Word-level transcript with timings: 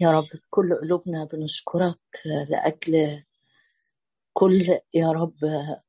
يا 0.00 0.10
رب 0.10 0.24
بكل 0.24 0.74
قلوبنا 0.82 1.24
بنشكرك 1.24 1.98
لأجل 2.48 3.22
كل 4.32 4.78
يا 4.94 5.12
رب 5.12 5.34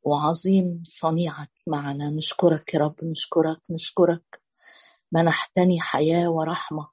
وعظيم 0.03 0.81
صنيعك 0.83 1.51
معنا. 1.67 2.09
نشكرك 2.09 2.73
يا 2.73 2.79
رب 2.79 2.95
نشكرك 3.03 3.61
نشكرك. 3.69 4.41
منحتني 5.11 5.81
حياة 5.81 6.29
ورحمة 6.29 6.89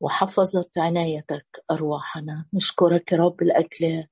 وحفظت 0.00 0.78
عنايتك 0.78 1.64
أرواحنا. 1.70 2.46
نشكرك 2.54 3.12
يا 3.12 3.18
رب 3.18 3.42
لأجل 3.42 4.06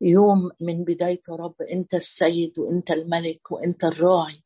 يوم 0.00 0.50
من 0.60 0.84
بدايته 0.84 1.30
يا 1.30 1.36
رب. 1.36 1.62
أنت 1.62 1.94
السيد 1.94 2.58
وأنت 2.58 2.90
الملك 2.90 3.50
وأنت 3.50 3.84
الراعي 3.84 4.44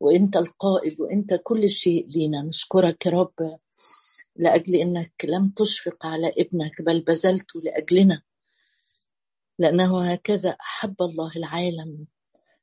وأنت 0.00 0.36
القائد 0.36 1.00
وأنت 1.00 1.40
كل 1.42 1.68
شيء 1.68 2.06
لينا. 2.08 2.42
نشكرك 2.42 3.06
يا 3.06 3.10
رب 3.10 3.58
لأجل 4.36 4.74
أنك 4.76 5.24
لم 5.24 5.52
تشفق 5.56 6.06
على 6.06 6.32
ابنك 6.38 6.82
بل 6.82 7.00
بذلته 7.00 7.60
لأجلنا. 7.60 8.22
لأنه 9.58 10.12
هكذا 10.12 10.50
أحب 10.50 11.02
الله 11.02 11.32
العالم 11.36 12.06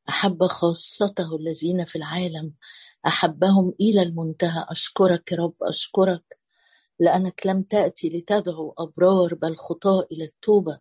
أحب 0.10 0.44
خاصته 0.44 1.36
الذين 1.36 1.86
في 1.86 1.96
العالم 1.96 2.54
أحبهم 3.08 3.74
إلى 3.82 4.02
المنتهى. 4.02 4.66
أشكرك 4.70 5.32
يا 5.32 5.38
رب 5.38 5.56
أشكرك. 5.62 6.40
لأنك 7.00 7.42
لم 7.46 7.64
تأتي 7.64 8.10
لتدعو 8.10 8.76
أبرار 8.78 9.36
بل 9.36 9.56
خطاء 9.56 10.14
إلى 10.14 10.24
التوبة. 10.24 10.80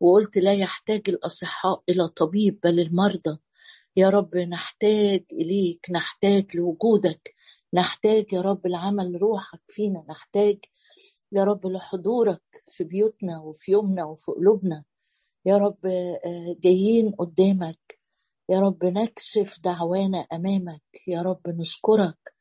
وقلت 0.00 0.38
لا 0.38 0.52
يحتاج 0.52 1.02
الأصحاء 1.08 1.82
إلى 1.88 2.08
طبيب 2.08 2.60
بل 2.64 2.80
المرضى. 2.80 3.38
يا 3.96 4.10
رب 4.10 4.36
نحتاج 4.36 5.24
إليك 5.32 5.86
نحتاج 5.90 6.56
لوجودك. 6.56 7.34
نحتاج 7.76 8.34
يا 8.34 8.42
رب 8.42 8.68
لعمل 8.68 9.22
روحك 9.22 9.60
فينا 9.68 10.06
نحتاج 10.10 10.58
يا 11.32 11.44
رب 11.44 11.66
لحضورك 11.66 12.42
في 12.66 12.84
بيوتنا 12.84 13.40
وفي 13.40 13.72
يومنا 13.72 14.04
وفي 14.06 14.32
قلوبنا. 14.32 14.84
يا 15.46 15.58
رب 15.58 15.86
آه، 15.86 16.56
جايين 16.60 17.12
قدامك. 17.12 18.00
يا 18.50 18.60
رب 18.60 18.84
نكشف 18.86 19.60
دعوانا 19.64 20.18
أمامك. 20.18 20.82
يا 21.08 21.22
رب 21.22 21.42
نشكرك 21.48 22.34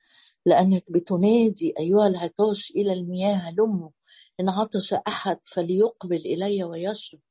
لأنك 0.45 0.85
بتنادي 0.91 1.73
أيها 1.79 2.07
العطاش 2.07 2.71
إلى 2.71 2.93
المياه 2.93 3.35
هلموا 3.35 3.89
إن 4.39 4.49
عطش 4.49 4.93
أحد 4.93 5.39
فليقبل 5.45 6.17
إلي 6.17 6.63
ويشرب. 6.65 7.21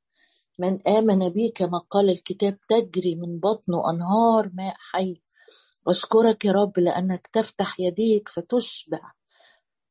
من 0.59 0.87
آمن 0.89 1.29
بي 1.29 1.49
كما 1.49 1.79
قال 1.91 2.09
الكتاب 2.09 2.59
تجري 2.69 3.15
من 3.15 3.39
بطنه 3.39 3.91
أنهار 3.91 4.51
ماء 4.55 4.75
حي. 4.79 5.21
أشكرك 5.87 6.45
يا 6.45 6.51
رب 6.51 6.79
لأنك 6.79 7.27
تفتح 7.27 7.79
يديك 7.79 8.29
فتشبع 8.29 9.11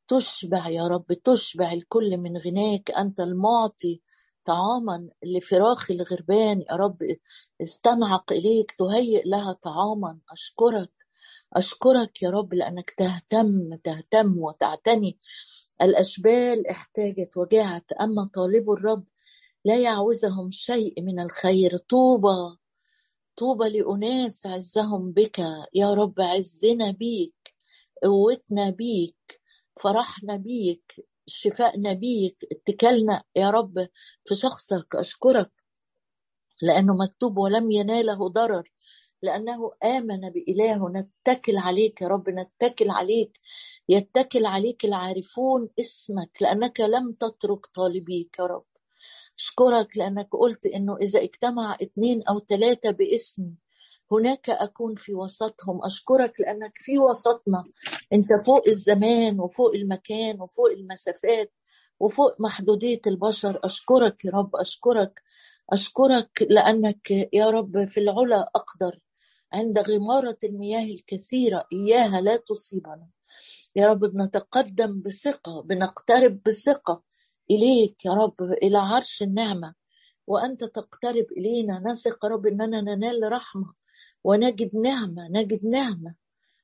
تشبع 0.08 0.68
يا 0.68 0.82
رب 0.86 1.12
تشبع 1.12 1.72
الكل 1.72 2.16
من 2.16 2.36
غناك. 2.36 2.90
أنت 2.90 3.20
المعطي 3.20 4.00
طعاما 4.44 5.08
لفراخ 5.24 5.90
الغربان 5.90 6.60
يا 6.60 6.76
رب. 6.76 6.98
استمعق 7.62 8.32
إليك 8.32 8.74
تهيئ 8.78 9.22
لها 9.28 9.52
طعاما. 9.52 10.18
أشكرك 10.30 10.90
أشكرك 11.52 12.22
يا 12.22 12.30
رب 12.30 12.54
لأنك 12.54 12.90
تهتم 12.90 13.74
تهتم 13.84 14.38
وتعتني. 14.38 15.18
الأشبال 15.82 16.66
احتاجت 16.66 17.36
وجاعت 17.36 17.92
أما 17.92 18.30
طالب 18.34 18.70
الرب 18.70 19.04
لا 19.64 19.78
يعوزهم 19.78 20.50
شيء 20.50 21.02
من 21.02 21.20
الخير. 21.20 21.76
طوبى 21.78 22.56
طوبى 23.38 23.68
لأناس 23.68 24.46
عزهم 24.46 25.12
بك 25.12 25.38
يا 25.74 25.94
رب 25.94 26.20
عزنا 26.20 26.90
بيك 26.90 27.54
قوتنا 28.04 28.70
بيك 28.70 29.42
فرحنا 29.82 30.36
بيك 30.36 31.06
شفائنا 31.26 31.92
بيك 31.94 32.38
اتكلنا 32.52 33.24
يا 33.36 33.50
رب 33.50 33.88
في 34.24 34.34
شخصك. 34.34 34.96
أشكرك 34.96 35.52
لأنه 36.62 36.96
مكتوب 36.96 37.38
ولم 37.38 37.72
يناله 37.72 38.28
ضرر 38.28 38.72
لأنه 39.22 39.72
آمن 39.84 40.20
بإله. 40.30 40.88
نتكل 40.90 41.58
عليك 41.58 42.02
يا 42.02 42.08
رب 42.08 42.30
نتكل 42.30 42.90
عليك 42.90 43.40
يتكل 43.90 44.46
عليك 44.46 44.86
العارفون 44.86 45.70
اسمك 45.80 46.30
لأنك 46.42 46.80
لم 46.80 47.12
تترك 47.12 47.66
طالبيك 47.66 48.36
يا 48.40 48.44
رب. 48.46 48.66
أشكرك 49.38 49.96
لأنك 49.96 50.28
قلت 50.32 50.66
إنه 50.66 50.96
إذا 50.96 51.22
اجتمع 51.22 51.76
اثنين 51.82 52.22
أو 52.22 52.40
ثلاثة 52.40 52.90
باسم 52.90 53.54
هناك 54.12 54.50
أكون 54.50 54.94
في 54.94 55.14
وسطهم. 55.14 55.84
أشكرك 55.84 56.40
لأنك 56.40 56.72
في 56.74 56.98
وسطنا. 56.98 57.64
أنت 58.12 58.26
فوق 58.46 58.68
الزمان 58.68 59.40
وفوق 59.40 59.74
المكان 59.74 60.40
وفوق 60.40 60.70
المسافات 60.70 61.52
وفوق 62.00 62.40
محدودية 62.40 63.00
البشر. 63.06 63.60
أشكرك 63.64 64.24
يا 64.24 64.30
رب 64.30 64.56
أشكرك. 64.56 65.22
أشكرك 65.72 66.46
لأنك 66.50 67.10
يا 67.32 67.50
رب 67.50 67.84
في 67.84 68.00
العلا 68.00 68.50
أقدر. 68.56 68.98
عند 69.52 69.78
غمارة 69.78 70.38
المياه 70.44 70.84
الكثيرة 70.84 71.66
إياها 71.72 72.20
لا 72.20 72.36
تصيبنا. 72.36 73.08
يا 73.76 73.86
رب 73.86 74.00
بنتقدم 74.00 75.02
بثقة 75.02 75.62
بنقترب 75.62 76.42
بثقة. 76.46 77.02
إليك 77.50 78.04
يا 78.04 78.12
رب 78.12 78.42
إلى 78.62 78.78
عرش 78.78 79.22
النعمة. 79.22 79.74
وأنت 80.26 80.64
تقترب 80.64 81.26
إلينا. 81.36 81.82
نثق 81.86 82.24
يا 82.24 82.28
رب 82.28 82.46
أننا 82.46 82.80
ننال 82.80 83.32
رحمة 83.32 83.74
ونجد 84.24 84.76
نعمة 84.76 85.28
نجد 85.28 85.64
نعمة 85.66 86.14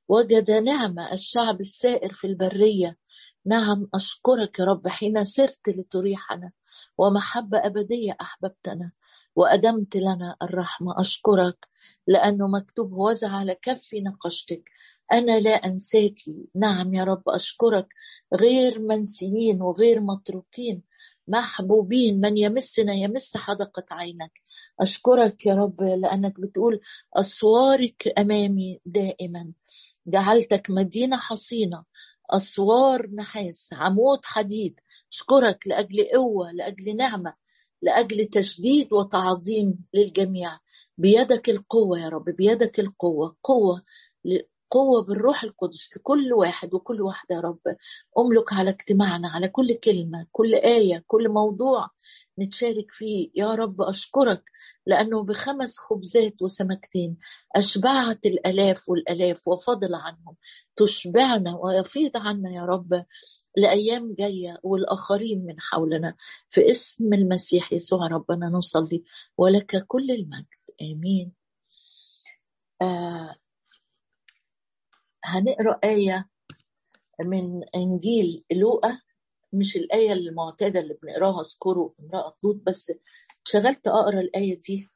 وجد 0.09 0.51
نعمة. 0.51 1.13
الشعب 1.13 1.61
السائر 1.61 2.13
في 2.13 2.27
البرية. 2.27 2.99
نعم 3.47 3.89
أشكرك 3.95 4.59
يا 4.59 4.65
رب 4.65 4.89
حين 4.89 5.25
سرت 5.25 5.69
لتريحنا. 5.69 6.53
ومحبة 6.99 7.59
أبدية 7.67 8.17
أحببتنا. 8.21 8.91
وأدمت 9.37 9.97
لنا 9.97 10.37
الرحمة. 10.43 11.01
أشكرك 11.01 11.69
لأنه 12.07 12.49
مكتوب 12.49 12.93
وزع 12.93 13.29
على 13.29 13.55
كفي 13.63 14.01
نقشتك. 14.01 14.71
أنا 15.13 15.41
لا 15.41 15.51
أنساك. 15.51 16.15
نعم 16.55 16.95
يا 16.95 17.05
رب 17.05 17.23
أشكرك. 17.29 17.87
غير 18.35 18.81
منسيين 18.81 19.63
وغير 19.63 20.01
متروكين 20.01 20.83
محبوبين. 21.29 22.21
من 22.21 22.39
يمسنا 22.39 22.95
يمس 22.95 23.37
حدقة 23.37 23.85
عينك. 23.91 24.33
أشكرك 24.81 25.47
يا 25.47 25.55
رب 25.55 25.83
لأنك 25.83 26.41
بتقول 26.41 26.81
أسوارك 27.17 28.19
أمامي 28.19 28.81
دائما. 28.87 29.53
جعلتك 30.07 30.71
مدينة 30.71 31.17
حصينة 31.17 31.85
أسوار 32.31 33.07
نحاس 33.15 33.69
عمود 33.73 34.19
حديد. 34.25 34.81
أشكرك 35.13 35.59
لأجل 35.67 36.09
قوة 36.15 36.53
لأجل 36.53 36.97
نعمة 36.97 37.35
لأجل 37.83 38.25
تشديد 38.25 38.93
وتعظيم 38.93 39.85
للجميع. 39.95 40.59
بيدك 40.99 41.49
القوة 41.51 42.01
يا 42.01 42.09
رب 42.09 42.25
بيدك 42.25 42.81
القوة 42.81 43.37
قوة 43.45 43.83
قوة 44.71 45.03
بالروح 45.05 45.43
القدس 45.45 45.97
لكل 45.97 46.33
واحد 46.33 46.75
وكل 46.75 47.01
واحدة 47.03 47.37
يا 47.37 47.41
رب. 47.41 47.61
أملك 48.19 48.53
على 48.53 48.71
اجتماعنا 48.71 49.29
على 49.29 49.49
كل 49.49 49.75
كلمة 49.75 50.27
كل 50.33 50.55
آية 50.55 51.05
كل 51.07 51.29
موضوع 51.29 51.91
نتشارك 52.39 52.87
فيه. 52.91 53.31
يا 53.35 53.55
رب 53.55 53.83
أشكرك 53.83 54.45
لأنه 54.87 55.23
بخمس 55.23 55.79
خبزات 55.79 56.43
وسمكتين 56.43 57.19
أشبعت 57.57 58.27
الألاف 58.27 58.89
والألاف 58.89 59.49
وفضل 59.49 59.95
عنهم. 59.95 60.37
تشبعنا 60.77 61.57
ويفيض 61.57 62.17
عنا 62.17 62.51
يا 62.51 62.63
رب 62.65 63.05
لأيام 63.57 64.15
جاية 64.15 64.59
والآخرين 64.63 65.47
من 65.47 65.55
حولنا. 65.61 66.15
في 66.49 66.71
اسم 66.71 67.13
المسيح 67.15 67.73
يسوع 67.73 68.07
ربنا 68.07 68.47
نصلي 68.49 69.05
ولك 69.39 69.85
كل 69.87 70.11
المجد. 70.11 70.47
آمين. 70.83 71.33
آه 72.83 73.35
هنقرأ 75.25 75.79
آية 75.85 76.29
من 77.21 77.65
إنجيل 77.75 78.45
لوقا 78.53 79.01
مش 79.53 79.77
الآية 79.77 80.13
المعتادة 80.13 80.81
اللي 80.81 80.97
بنقراها 81.03 81.41
اذكروا 81.41 81.91
امرأة 82.01 82.37
لوط 82.45 82.57
بس 82.67 82.93
شغلت 83.45 83.87
أقرأ 83.89 84.21
الآية 84.21 84.61
دي 84.61 84.89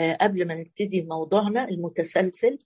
آه، 0.00 0.14
قبل 0.20 0.46
ما 0.46 0.54
نبتدي 0.54 1.02
موضوعنا 1.02 1.68
المتسلسل. 1.68 2.58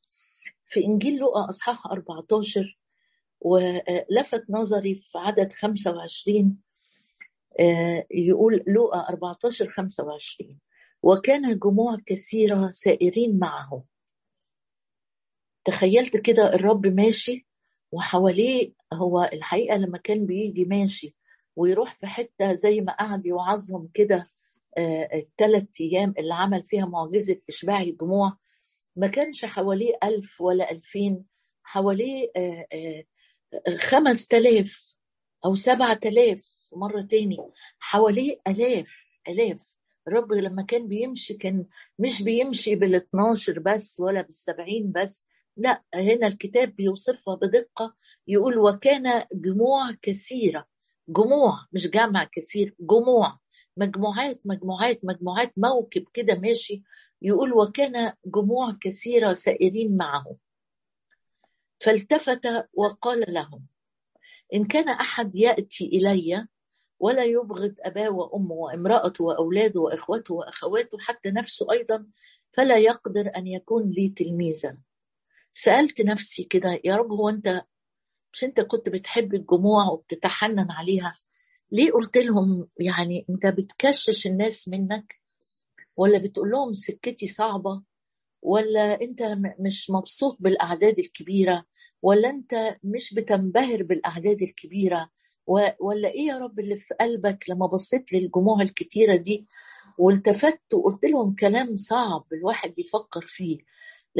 في 0.66 0.84
إنجيل 0.84 1.16
لوقا 1.18 1.48
أصحاح 1.48 1.86
14 1.86 2.78
ولفت 3.40 4.44
نظري 4.50 4.94
في 4.94 5.18
عدد 5.18 5.52
25 5.52 6.58
آه، 7.60 8.06
يقول 8.10 8.64
لوقا 8.66 9.08
14 9.08 9.68
25 9.68 10.58
وكان 11.02 11.58
جموع 11.58 11.96
كثيرة 12.06 12.70
سائرين 12.70 13.38
معه 13.38 13.84
تخيلت 15.64 16.16
كده 16.16 16.54
الرب 16.54 16.86
ماشي 16.86 17.46
وحواليه 17.92 18.72
هو 18.92 19.30
الحقيقة 19.32 19.76
لما 19.76 19.98
كان 19.98 20.26
بيجي 20.26 20.64
ماشي 20.64 21.16
ويروح 21.56 21.94
في 21.94 22.06
حتة 22.06 22.54
زي 22.54 22.80
ما 22.80 22.92
قعد 22.92 23.26
يوعظهم 23.26 23.88
كده 23.94 24.30
الثلاث 25.14 25.62
آه، 25.62 25.84
أيام 25.84 26.14
اللي 26.18 26.34
عمل 26.34 26.64
فيها 26.64 26.86
معجزة 26.86 27.40
إشباع 27.48 27.80
الجموع. 27.80 28.38
ما 28.96 29.06
كانش 29.06 29.44
حواليه 29.44 29.92
ألف 30.04 30.40
ولا 30.40 30.70
ألفين 30.70 31.24
حواليه 31.62 32.30
آه، 32.36 32.66
آه، 32.72 33.76
خمس 33.76 34.26
تلاف 34.26 34.94
أو 35.44 35.54
سبعة 35.54 35.94
تلاف 35.94 36.46
مرة 36.72 37.02
تاني. 37.02 37.36
حواليه 37.78 38.40
آلاف 38.48 38.92
آلاف. 39.28 39.74
الرب 40.08 40.32
لما 40.32 40.62
كان 40.62 40.88
بيمشي 40.88 41.34
كان 41.34 41.66
مش 41.98 42.22
بيمشي 42.22 42.74
بال 42.74 42.94
12 42.94 43.58
بس 43.58 44.00
ولا 44.00 44.22
بالسبعين 44.22 44.92
بس 44.92 45.26
لا 45.56 45.82
هنا 45.94 46.26
الكتاب 46.26 46.76
بيوصفها 46.76 47.34
بدقة 47.34 47.94
يقول 48.28 48.58
وكان 48.58 49.24
جموع 49.32 49.92
كثيرة. 50.02 50.66
جموع 51.08 51.66
مش 51.72 51.86
جمع 51.86 52.24
كثير 52.24 52.74
جموع. 52.80 53.38
مجموعات 53.76 54.46
مجموعات 54.46 55.04
مجموعات 55.04 55.52
موكب 55.56 56.04
كده 56.14 56.34
ماشي. 56.34 56.82
يقول 57.22 57.52
وكان 57.52 58.12
جموع 58.26 58.76
كثيرة 58.80 59.32
سائرين 59.32 59.96
معه. 59.96 60.36
فالتفت 61.80 62.68
وقال 62.74 63.24
لهم 63.28 63.66
إن 64.54 64.64
كان 64.64 64.88
أحد 64.88 65.36
يأتي 65.36 65.84
إلي 65.84 66.46
ولا 67.00 67.24
يبغض 67.24 67.74
أباه 67.80 68.10
وأمه 68.10 68.54
وامرأته 68.54 69.24
وأولاده 69.24 69.80
وإخوته 69.80 70.34
وأخواته 70.34 70.98
حتى 71.00 71.30
نفسه 71.30 71.72
أيضا 71.72 72.06
فلا 72.52 72.78
يقدر 72.78 73.30
أن 73.36 73.46
يكون 73.46 73.90
لي 73.90 74.08
تلميذا. 74.08 74.78
سألت 75.56 76.00
نفسي 76.00 76.44
كده 76.44 76.80
يا 76.84 76.96
رب 76.96 77.12
هو 77.12 77.28
أنت 77.28 77.62
مش 78.32 78.44
أنت 78.44 78.60
كنت 78.60 78.88
بتحب 78.88 79.34
الجموع 79.34 79.86
وبتتحنن 79.92 80.70
عليها؟ 80.70 81.14
ليه 81.72 81.92
قلت 81.92 82.16
لهم 82.16 82.68
يعني 82.80 83.26
أنت 83.30 83.46
بتكشش 83.46 84.26
الناس 84.26 84.68
منك؟ 84.68 85.20
ولا 85.96 86.18
بتقول 86.18 86.50
لهم 86.50 86.72
سكتي 86.72 87.26
صعبة؟ 87.26 87.82
ولا 88.42 89.00
أنت 89.02 89.22
مش 89.60 89.90
مبسوط 89.90 90.36
بالأعداد 90.40 90.98
الكبيرة؟ 90.98 91.64
ولا 92.02 92.30
أنت 92.30 92.76
مش 92.84 93.14
بتنبهر 93.14 93.82
بالأعداد 93.82 94.42
الكبيرة؟ 94.42 95.10
ولا 95.80 96.08
إيه 96.08 96.26
يا 96.26 96.38
رب 96.38 96.60
اللي 96.60 96.76
في 96.76 96.94
قلبك 96.94 97.44
لما 97.50 97.66
بصيت 97.66 98.12
للجموع 98.12 98.62
الكتيرة 98.62 99.16
دي 99.16 99.46
والتفت 99.98 100.74
وقلت 100.74 101.04
لهم 101.04 101.34
كلام 101.34 101.76
صعب 101.76 102.26
الواحد 102.32 102.78
يفكر 102.78 103.20
فيه؟ 103.26 103.58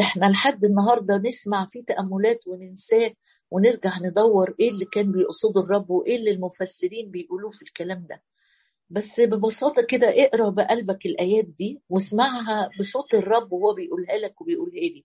إحنا 0.00 0.26
لحد 0.26 0.64
النهارده 0.64 1.16
نسمع 1.16 1.66
فيه 1.66 1.84
تأملات 1.84 2.46
وننساه 2.46 3.12
ونرجع 3.50 3.98
ندور 4.02 4.54
إيه 4.60 4.70
اللي 4.70 4.84
كان 4.84 5.12
بيقصده 5.12 5.60
الرب 5.60 5.90
وايه 5.90 6.16
اللي 6.16 6.30
المفسرين 6.30 7.10
بيقولوه 7.10 7.50
في 7.50 7.62
الكلام 7.62 8.06
ده. 8.10 8.22
بس 8.90 9.20
ببساطة 9.20 9.82
كده 9.82 10.06
اقرأ 10.08 10.50
بقلبك 10.50 11.06
الآيات 11.06 11.44
دي 11.44 11.82
واسمعها 11.88 12.70
بصوت 12.80 13.14
الرب 13.14 13.52
وهو 13.52 13.74
بيقولها 13.74 14.18
لك 14.18 14.40
وبيقولها 14.40 14.80
لي. 14.80 15.04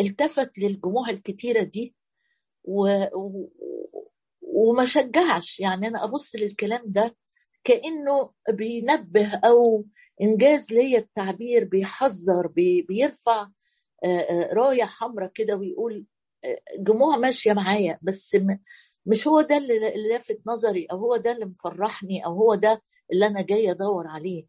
التفت 0.00 0.58
للجموع 0.58 1.10
الكتيرة 1.10 1.62
دي 1.62 1.94
و... 2.64 2.88
و... 3.14 3.48
وما 4.42 4.84
شجعش. 4.84 5.60
يعني 5.60 5.86
أنا 5.86 6.04
أبص 6.04 6.34
للكلام 6.34 6.82
ده 6.86 7.16
كأنه 7.64 8.30
بينبه 8.50 9.34
أو 9.34 9.84
إنجاز 10.22 10.66
ليا 10.70 10.98
التعبير 10.98 11.64
بيحذر 11.64 12.46
بي... 12.46 12.82
بيرفع 12.82 13.48
رايه 14.52 14.84
حمراء 14.84 15.30
كده 15.34 15.56
ويقول 15.56 16.06
جموع 16.78 17.16
ماشية 17.16 17.52
معايا 17.52 17.98
بس 18.02 18.36
مش 19.06 19.28
هو 19.28 19.40
ده 19.40 19.56
اللي 19.56 19.78
لافت 20.08 20.40
نظري 20.46 20.86
أو 20.92 20.96
هو 20.98 21.16
ده 21.16 21.32
اللي 21.32 21.44
مفرحني 21.46 22.24
أو 22.26 22.32
هو 22.32 22.54
ده 22.54 22.82
اللي 23.12 23.26
أنا 23.26 23.42
جاي 23.42 23.70
أدور 23.70 24.06
عليه. 24.06 24.46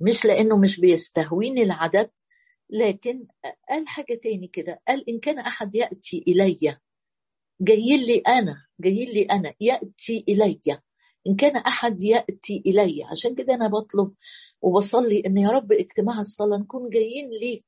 مش 0.00 0.24
لأنه 0.24 0.56
مش 0.58 0.80
بيستهويني 0.80 1.62
العدد 1.62 2.10
لكن 2.70 3.26
قال 3.68 3.88
حاجة 3.88 4.14
تاني 4.22 4.48
كده 4.48 4.80
قال 4.88 5.10
إن 5.10 5.18
كان 5.20 5.38
أحد 5.38 5.74
يأتي 5.74 6.24
إلي. 6.28 6.78
جاي 7.60 7.96
لي 8.06 8.18
أنا 8.18 8.56
جاي 8.80 9.04
لي 9.04 9.22
أنا 9.22 9.54
يأتي 9.60 10.24
إلي. 10.28 10.60
إن 11.26 11.36
كان 11.36 11.56
أحد 11.56 12.02
يأتي 12.02 12.62
إلي. 12.66 13.04
عشان 13.04 13.34
كده 13.34 13.54
أنا 13.54 13.68
بطلب 13.68 14.14
وبصلي 14.62 15.22
إن 15.26 15.36
يا 15.38 15.50
رب 15.50 15.72
اجتماع 15.72 16.20
الصلاة 16.20 16.58
نكون 16.58 16.88
جايين 16.90 17.30
ليك. 17.40 17.64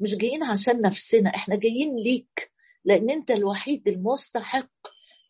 مش 0.00 0.16
جايين 0.16 0.42
عشان 0.42 0.80
نفسنا 0.80 1.30
إحنا 1.30 1.56
جايين 1.56 1.96
ليك 1.96 2.50
لأن 2.84 3.10
أنت 3.10 3.30
الوحيد 3.30 3.88
المستحق 3.88 4.70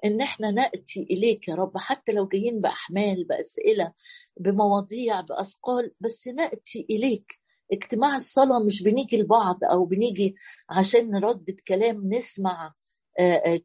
إن 0.04 0.20
إحنا 0.20 0.50
نأتي 0.50 1.02
إليك 1.10 1.48
يا 1.48 1.54
رب. 1.54 1.78
حتى 1.78 2.12
لو 2.12 2.26
جايين 2.28 2.60
بأحمال 2.60 3.24
بأسئلة 3.24 3.92
بمواضيع 4.40 5.20
بأثقال 5.20 5.92
بس 6.00 6.28
نأتي 6.28 6.86
إليك. 6.90 7.40
اجتماع 7.72 8.16
الصلاة 8.16 8.58
مش 8.64 8.82
بنيجي 8.82 9.16
لبعض 9.16 9.58
أو 9.70 9.84
بنيجي 9.84 10.34
عشان 10.70 11.10
نردد 11.10 11.60
كلام 11.68 12.08
نسمع 12.14 12.72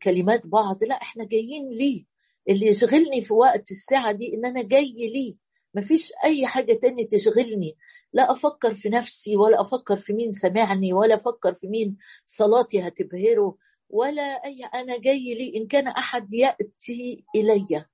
كلمات 0.04 0.48
بعض. 0.48 0.84
لا 0.84 0.96
إحنا 0.96 1.25
جايين 1.25 1.72
ليه؟ 1.74 2.04
اللي 2.50 2.66
يشغلني 2.68 3.22
في 3.22 3.34
وقت 3.34 3.72
الساعة 3.72 4.12
دي 4.12 4.34
إن 4.34 4.46
أنا 4.46 4.62
جاي 4.62 4.94
ليه؟ 5.00 5.36
مفيش 5.79 6.11
أي 6.25 6.47
حاجة 6.47 6.73
تانية 6.73 7.07
تشغلني. 7.07 7.77
لا 8.13 8.31
أفكر 8.31 8.73
في 8.73 8.89
نفسي 8.89 9.37
ولا 9.37 9.61
أفكر 9.61 9.95
في 9.97 10.13
مين 10.13 10.31
سمعني 10.31 10.93
ولا 10.93 11.15
أفكر 11.15 11.53
في 11.53 11.67
مين 11.67 11.97
صلاتي 12.25 12.81
هتبهره 12.87 13.57
ولا 13.89 14.23
أي 14.45 14.65
أنا 14.65 14.97
جاي 14.99 15.35
لي 15.35 15.53
إن 15.57 15.67
كان 15.67 15.87
أحد 15.87 16.33
يأتي 16.33 17.25
إلي 17.35 17.85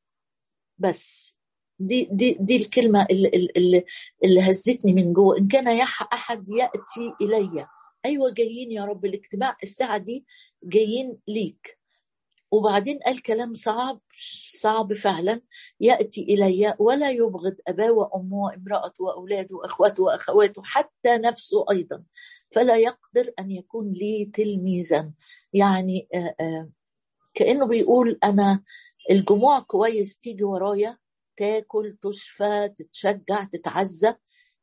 بس 0.79 1.37
دي 1.79 2.09
دي 2.11 2.37
دي 2.39 2.57
الكلمة 2.57 3.07
اللي, 3.11 3.29
اللي, 3.57 3.85
هزتني 4.41 4.93
من 4.93 5.13
جوه. 5.13 5.37
إن 5.37 5.47
كان 5.47 5.67
أحد 6.13 6.49
يأتي 6.49 7.13
إلي 7.21 7.67
أيوة 8.05 8.31
جايين 8.33 8.71
يا 8.71 8.85
رب 8.85 9.05
الاجتماع 9.05 9.57
الساعة 9.63 9.97
دي 9.97 10.25
جايين 10.63 11.19
ليك. 11.27 11.74
وبعدين 12.55 12.99
قال 12.99 13.21
كلام 13.21 13.53
صعب 13.53 14.01
صعب 14.61 14.93
فعلا. 14.93 15.41
يأتي 15.79 16.21
إلي 16.23 16.75
ولا 16.79 17.11
يبغض 17.11 17.55
أباه 17.67 17.91
وأمه 17.91 18.37
وامرأته 18.37 19.03
وأولاده 19.03 19.55
وأخواته 19.55 20.03
وأخواته 20.03 20.61
حتى 20.65 21.17
نفسه 21.17 21.65
أيضا. 21.71 22.03
فلا 22.51 22.75
يقدر 22.75 23.33
أن 23.39 23.51
يكون 23.51 23.93
لي 23.93 24.31
تلميذا. 24.33 25.11
يعني 25.53 26.07
آآ 26.15 26.35
آآ 26.39 26.71
كأنه 27.33 27.67
بيقول 27.67 28.19
أنا 28.23 28.63
الجموع 29.11 29.59
كويس 29.59 30.19
تيجي 30.19 30.43
ورايا 30.43 30.97
تاكل 31.37 31.97
تشفى 32.01 32.69
تتشجع 32.75 33.43
تتعزى. 33.43 34.13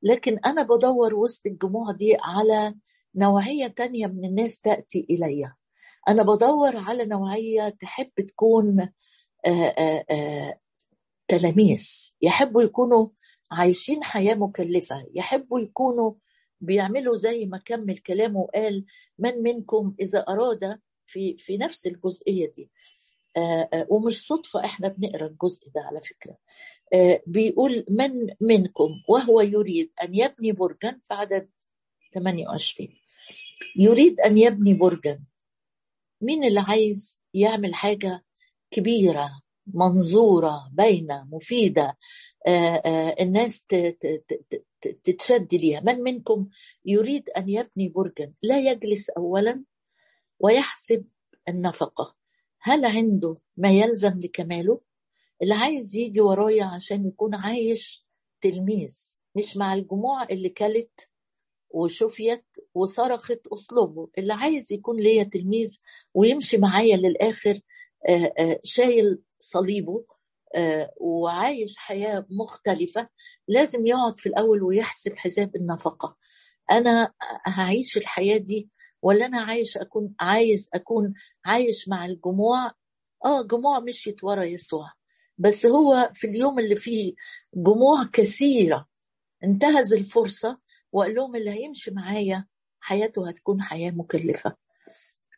لكن 0.02 0.38
أنا 0.46 0.62
بدور 0.62 1.14
وسط 1.14 1.46
الجموع 1.46 1.92
دي 1.92 2.16
على 2.20 2.74
نوعية 3.14 3.66
تانية 3.66 4.06
من 4.06 4.24
الناس 4.24 4.60
تأتي 4.60 5.06
إليّ. 5.10 5.52
أنا 6.08 6.22
بدور 6.22 6.76
على 6.76 7.06
نوعية 7.06 7.68
تحب 7.68 8.10
تكون 8.28 8.80
آآ 9.46 9.74
آآ 10.10 10.58
تلاميذ. 11.28 12.12
يحبوا 12.22 12.62
يكونوا 12.62 13.08
عايشين 13.52 14.04
حياة 14.04 14.34
مكلفة. 14.34 15.06
يحبوا 15.14 15.60
يكونوا 15.60 16.12
بيعملوا 16.60 17.16
زي 17.16 17.46
ما 17.46 17.58
كمل 17.58 17.98
كلامه 17.98 18.40
وقال 18.40 18.84
من 19.18 19.42
منكم 19.42 19.94
إذا 20.00 20.24
أراد 20.28 20.78
في 21.06 21.36
في 21.38 21.56
نفس 21.56 21.86
الجزئية 21.86 22.52
دي. 22.52 22.70
ومش 23.88 24.26
صدفة 24.26 24.64
إحنا 24.64 24.88
بنقرأ 24.88 25.26
الجزء 25.26 25.68
ده 25.74 25.80
على 25.80 26.00
فكرة. 26.00 26.36
بيقول 27.26 27.84
من 27.90 28.12
منكم 28.40 28.88
وهو 29.08 29.40
يريد 29.40 29.92
أن 30.02 30.14
يبني 30.14 30.52
برجا 30.52 30.90
في 31.08 31.14
عدد 31.14 31.50
28 32.14 32.88
يريد 33.76 34.20
أن 34.20 34.38
يبني 34.38 34.74
برجا. 34.74 35.20
مين 36.22 36.44
اللي 36.44 36.60
عايز 36.60 37.20
يعمل 37.34 37.74
حاجة 37.74 38.24
كبيرة 38.70 39.30
منظورة 39.66 40.70
باينة 40.72 41.24
مفيدة 41.32 41.98
آآ 42.46 42.82
آآ 42.86 43.16
الناس 43.20 43.66
تتشد 45.04 45.54
ليها؟ 45.54 45.80
من 45.80 46.02
منكم 46.02 46.48
يريد 46.84 47.30
أن 47.30 47.48
يبني 47.48 47.88
برجا 47.88 48.32
لا 48.42 48.60
يجلس 48.60 49.10
أولا 49.10 49.64
ويحسب 50.40 51.04
النفقة؟ 51.48 52.16
هل 52.60 52.84
عنده 52.84 53.36
ما 53.56 53.70
يلزم 53.70 54.20
لكماله؟ 54.20 54.80
اللي 55.42 55.54
عايز 55.54 55.96
يجي 55.96 56.20
ورايا 56.20 56.64
عشان 56.64 57.06
يكون 57.06 57.34
عايش 57.34 58.06
تلميذ 58.40 58.98
مش 59.36 59.56
مع 59.56 59.74
الجموع 59.74 60.22
اللي 60.22 60.48
كلت 60.48 61.08
وشفيت 61.74 62.44
وصرخت 62.74 63.46
اصلبه 63.46 64.08
اللي 64.18 64.32
عايز 64.32 64.72
يكون 64.72 65.00
ليا 65.00 65.24
تلميذ 65.24 65.78
ويمشي 66.14 66.56
معايا 66.56 66.96
للآخر 66.96 67.60
شايل 68.64 69.22
صليبه 69.38 70.04
وعايش 71.00 71.76
حياة 71.76 72.26
مختلفة 72.30 73.08
لازم 73.48 73.86
يقعد 73.86 74.18
في 74.18 74.28
الأول 74.28 74.62
ويحسب 74.62 75.12
حساب 75.16 75.56
النفقة. 75.56 76.16
أنا 76.70 77.12
هعيش 77.46 77.96
الحياة 77.96 78.36
دي 78.36 78.70
ولا 79.02 79.26
أنا 79.26 79.40
عايش 79.40 79.76
أكون 79.76 80.14
عايز 80.20 80.70
أكون 80.74 81.14
عايش 81.44 81.88
مع 81.88 82.04
الجموع؟ 82.04 82.70
آه 83.24 83.42
جموع 83.42 83.80
مشيت 83.80 84.24
ورا 84.24 84.44
يسوع. 84.44 84.92
بس 85.38 85.66
هو 85.66 86.10
في 86.14 86.26
اليوم 86.26 86.58
اللي 86.58 86.76
فيه 86.76 87.14
جموع 87.54 88.04
كثيرة 88.12 88.88
انتهز 89.44 89.92
الفرصة 89.92 90.58
وقال 90.92 91.14
لهم 91.14 91.36
اللي 91.36 91.50
هيمشي 91.50 91.90
معايا 91.90 92.46
حياته 92.80 93.28
هتكون 93.28 93.62
حياة 93.62 93.90
مكلفة. 93.90 94.56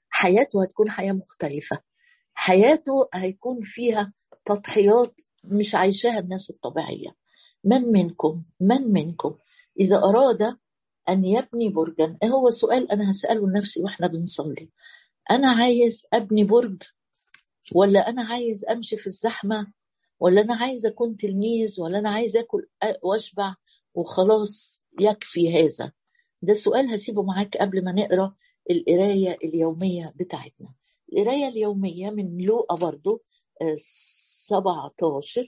حياته 0.09 0.63
هتكون 0.63 0.91
حياة 0.91 1.13
مختلفة. 1.13 1.79
حياته 2.35 3.09
هيكون 3.15 3.61
فيها 3.63 4.13
تضحيات 4.45 5.21
مش 5.45 5.75
عايشاها 5.75 6.19
الناس 6.19 6.51
الطبيعية. 6.51 7.11
من 7.65 7.83
منكم؟ 7.83 8.43
من 8.61 8.93
منكم؟ 8.93 9.39
إذا 9.81 9.97
أراد 9.97 10.57
أن 11.09 11.25
يبني 11.25 11.69
برجا 11.69 12.19
إيه 12.23 12.29
هو 12.29 12.51
سؤال 12.51 12.93
أنا 12.93 13.11
هسأله 13.11 13.49
لنفسي 13.49 13.83
وإحنا 13.83 14.07
بنصلي. 14.07 14.71
أنا 15.31 15.49
عايز 15.49 16.07
أبني 16.13 16.45
برج 16.45 16.83
ولا 17.75 18.09
أنا 18.09 18.23
عايز 18.25 18.65
أمشي 18.65 18.97
في 18.97 19.07
الزحمة 19.07 19.73
ولا 20.21 20.41
أنا 20.41 20.55
عايز 20.55 20.87
أكون 20.87 21.17
تلميذ 21.17 21.81
ولا 21.81 21.99
أنا 21.99 22.11
عايز 22.11 22.37
آكل 22.37 22.67
وأشبع؟ 23.03 23.55
وخلاص 23.95 24.85
يكفي 25.01 25.55
هذا. 25.55 25.93
ده 26.43 26.55
سؤال 26.55 26.95
هسيبه 26.95 27.23
معاك 27.23 27.57
قبل 27.57 27.85
ما 27.85 27.93
نقرأ 27.93 28.35
القراية 28.71 29.39
اليومية 29.45 30.13
بتاعتنا. 30.17 30.75
القراية 31.13 31.49
اليومية 31.49 32.11
من 32.11 32.39
لوقا 32.41 32.77
برضو 32.77 33.23
17 33.77 35.41
آه، 35.41 35.45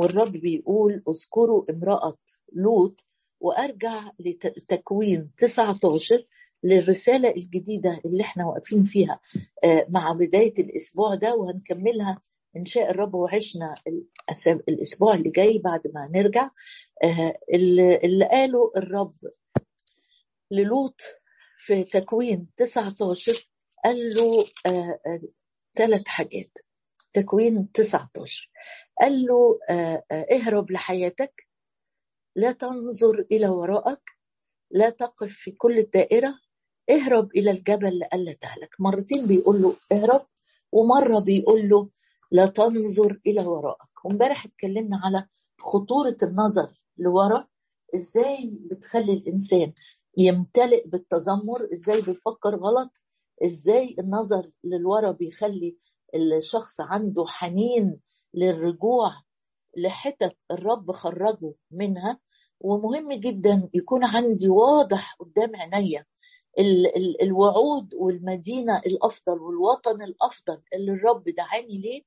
والرب 0.00 0.32
بيقول 0.32 1.02
اذكروا 1.08 1.64
امرأة 1.70 2.18
لوط 2.52 3.04
وأرجع 3.40 4.10
لتكوين 4.18 5.30
19 5.38 6.26
للرسالة 6.64 7.30
الجديدة 7.30 8.00
اللي 8.04 8.22
إحنا 8.22 8.46
واقفين 8.46 8.84
فيها 8.84 9.20
آه، 9.64 9.86
مع 9.88 10.12
بداية 10.12 10.54
الأسبوع 10.58 11.14
ده 11.14 11.34
وهنكملها 11.34 12.20
إن 12.56 12.64
شاء 12.64 12.90
الرب 12.90 13.14
وعشنا 13.14 13.74
الأسبوع 14.68 15.14
اللي 15.14 15.30
جاي 15.30 15.58
بعد 15.58 15.80
ما 15.94 16.10
نرجع. 16.14 16.50
آه، 17.04 17.34
اللي 18.04 18.26
قاله 18.30 18.72
الرب 18.76 19.14
للوط 20.50 21.00
في 21.56 21.84
تكوين 21.84 22.48
19 22.56 23.48
قال 23.84 24.14
له 24.14 24.44
ثلاث 25.76 26.00
آه، 26.00 26.10
حاجات. 26.10 26.58
تكوين 27.12 27.72
19 27.72 28.50
قال 29.00 29.26
له 29.26 29.58
اهرب 30.12 30.70
لحياتك 30.70 31.48
لا 32.36 32.52
تنظر 32.52 33.26
إلى 33.32 33.48
وراءك 33.48 34.10
لا 34.70 34.90
تقف 34.90 35.32
في 35.32 35.50
كل 35.50 35.78
الدائرة 35.78 36.34
اهرب 36.90 37.30
إلى 37.36 37.50
الجبل 37.50 37.98
لألا 37.98 38.32
تهلك. 38.32 38.74
مرتين 38.78 39.26
بيقول 39.26 39.62
له 39.62 39.76
اهرب 39.92 40.26
ومرة 40.72 41.18
بيقول 41.18 41.68
له 41.68 41.90
لا 42.30 42.46
تنظر 42.46 43.20
إلى 43.26 43.46
وراءك. 43.46 44.04
وامبارح 44.04 44.44
اتكلمنا 44.44 45.00
على 45.04 45.26
خطورة 45.60 46.16
النظر 46.22 46.80
لورا. 46.98 47.46
إزاي 47.94 48.60
بتخلي 48.70 49.12
الإنسان 49.12 49.72
يمتلئ 50.18 50.88
بالتذمر؟ 50.88 51.68
إزاي 51.72 52.02
بيفكر 52.02 52.56
غلط؟ 52.56 53.00
إزاي 53.44 53.96
النظر 53.98 54.50
للورا 54.64 55.12
بيخلي 55.12 55.76
الشخص 56.14 56.80
عنده 56.80 57.24
حنين 57.28 58.00
للرجوع 58.34 59.10
لحتت 59.76 60.36
الرب 60.50 60.92
خرجه 60.92 61.54
منها؟ 61.70 62.20
ومهم 62.60 63.12
جدا 63.12 63.70
يكون 63.74 64.04
عندي 64.04 64.48
واضح 64.48 65.16
قدام 65.20 65.56
عينيا 65.56 66.04
الوعود 67.22 67.94
والمدينة 67.94 68.78
الأفضل 68.86 69.38
والوطن 69.40 70.02
الأفضل 70.02 70.62
اللي 70.74 70.92
الرب 70.92 71.24
دعاني 71.28 71.78
ليه؟ 71.78 72.02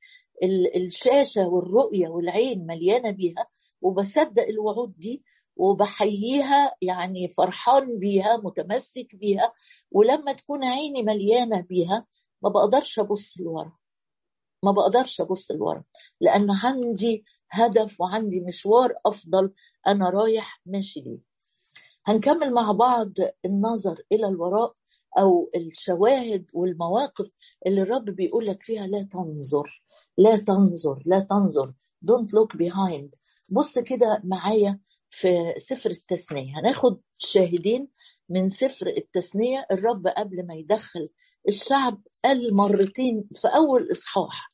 الشاشة 0.76 1.48
والرؤية 1.48 2.08
والعين 2.10 2.66
مليانة 2.66 3.12
بيها 3.12 3.48
وبصدق 3.82 4.44
الوعود 4.48 4.94
دي 4.98 5.24
وبحييها 5.56 6.76
يعني 6.82 7.28
فرحان 7.28 8.00
بيها 8.00 8.38
متمسك 8.38 9.16
بيها 9.16 9.54
ولما 9.92 10.34
تكون 10.34 10.64
عيني 10.64 11.04
مليانة 11.04 11.62
بيها 11.62 12.06
ما 12.42 12.50
بقدرش 12.50 13.00
أبص 13.00 13.40
لورا. 13.40 13.78
ما 14.64 14.72
بقدرش 14.72 15.22
أبص 15.22 15.52
لورا 15.52 15.84
لأن 16.22 16.48
عندي 16.52 17.26
هدف 17.52 18.02
وعندي 18.02 18.42
مشوار 18.42 18.94
أفضل 19.06 19.54
أنا 19.88 20.10
رايح 20.10 20.62
ماشي 20.66 21.00
ليه 21.00 21.33
هنكمل 22.06 22.54
مع 22.54 22.72
بعض 22.72 23.14
النظر 23.46 24.02
إلى 24.12 24.28
الوراء 24.28 24.74
أو 25.18 25.50
الشواهد 25.56 26.46
والمواقف 26.54 27.32
اللي 27.68 27.82
الرب 27.82 28.06
بيقول 28.06 28.46
لك 28.46 28.64
فيها 28.64 28.88
لا 28.88 29.04
تنظر 29.04 29.84
لا 30.18 30.38
تنظر 30.38 31.04
لا 31.06 31.20
تنظر 31.20 31.74
don't 32.12 32.28
look 32.28 32.58
behind. 32.58 33.10
بص 33.52 33.80
كده 33.80 34.22
معايا 34.24 34.80
في 35.10 35.54
سفر 35.58 35.90
التثنية. 35.90 36.60
هناخد 36.60 37.02
شاهدين 37.18 37.88
من 38.30 38.50
سفر 38.50 38.88
التثنية. 38.88 39.66
الرب 39.72 40.08
قبل 40.08 40.48
ما 40.48 40.54
يدخل 40.54 41.10
الشعب 41.48 42.02
قال 42.26 42.56
مرتين 42.56 43.30
في 43.36 43.48
أول 43.48 43.88
إصحاح. 43.92 44.53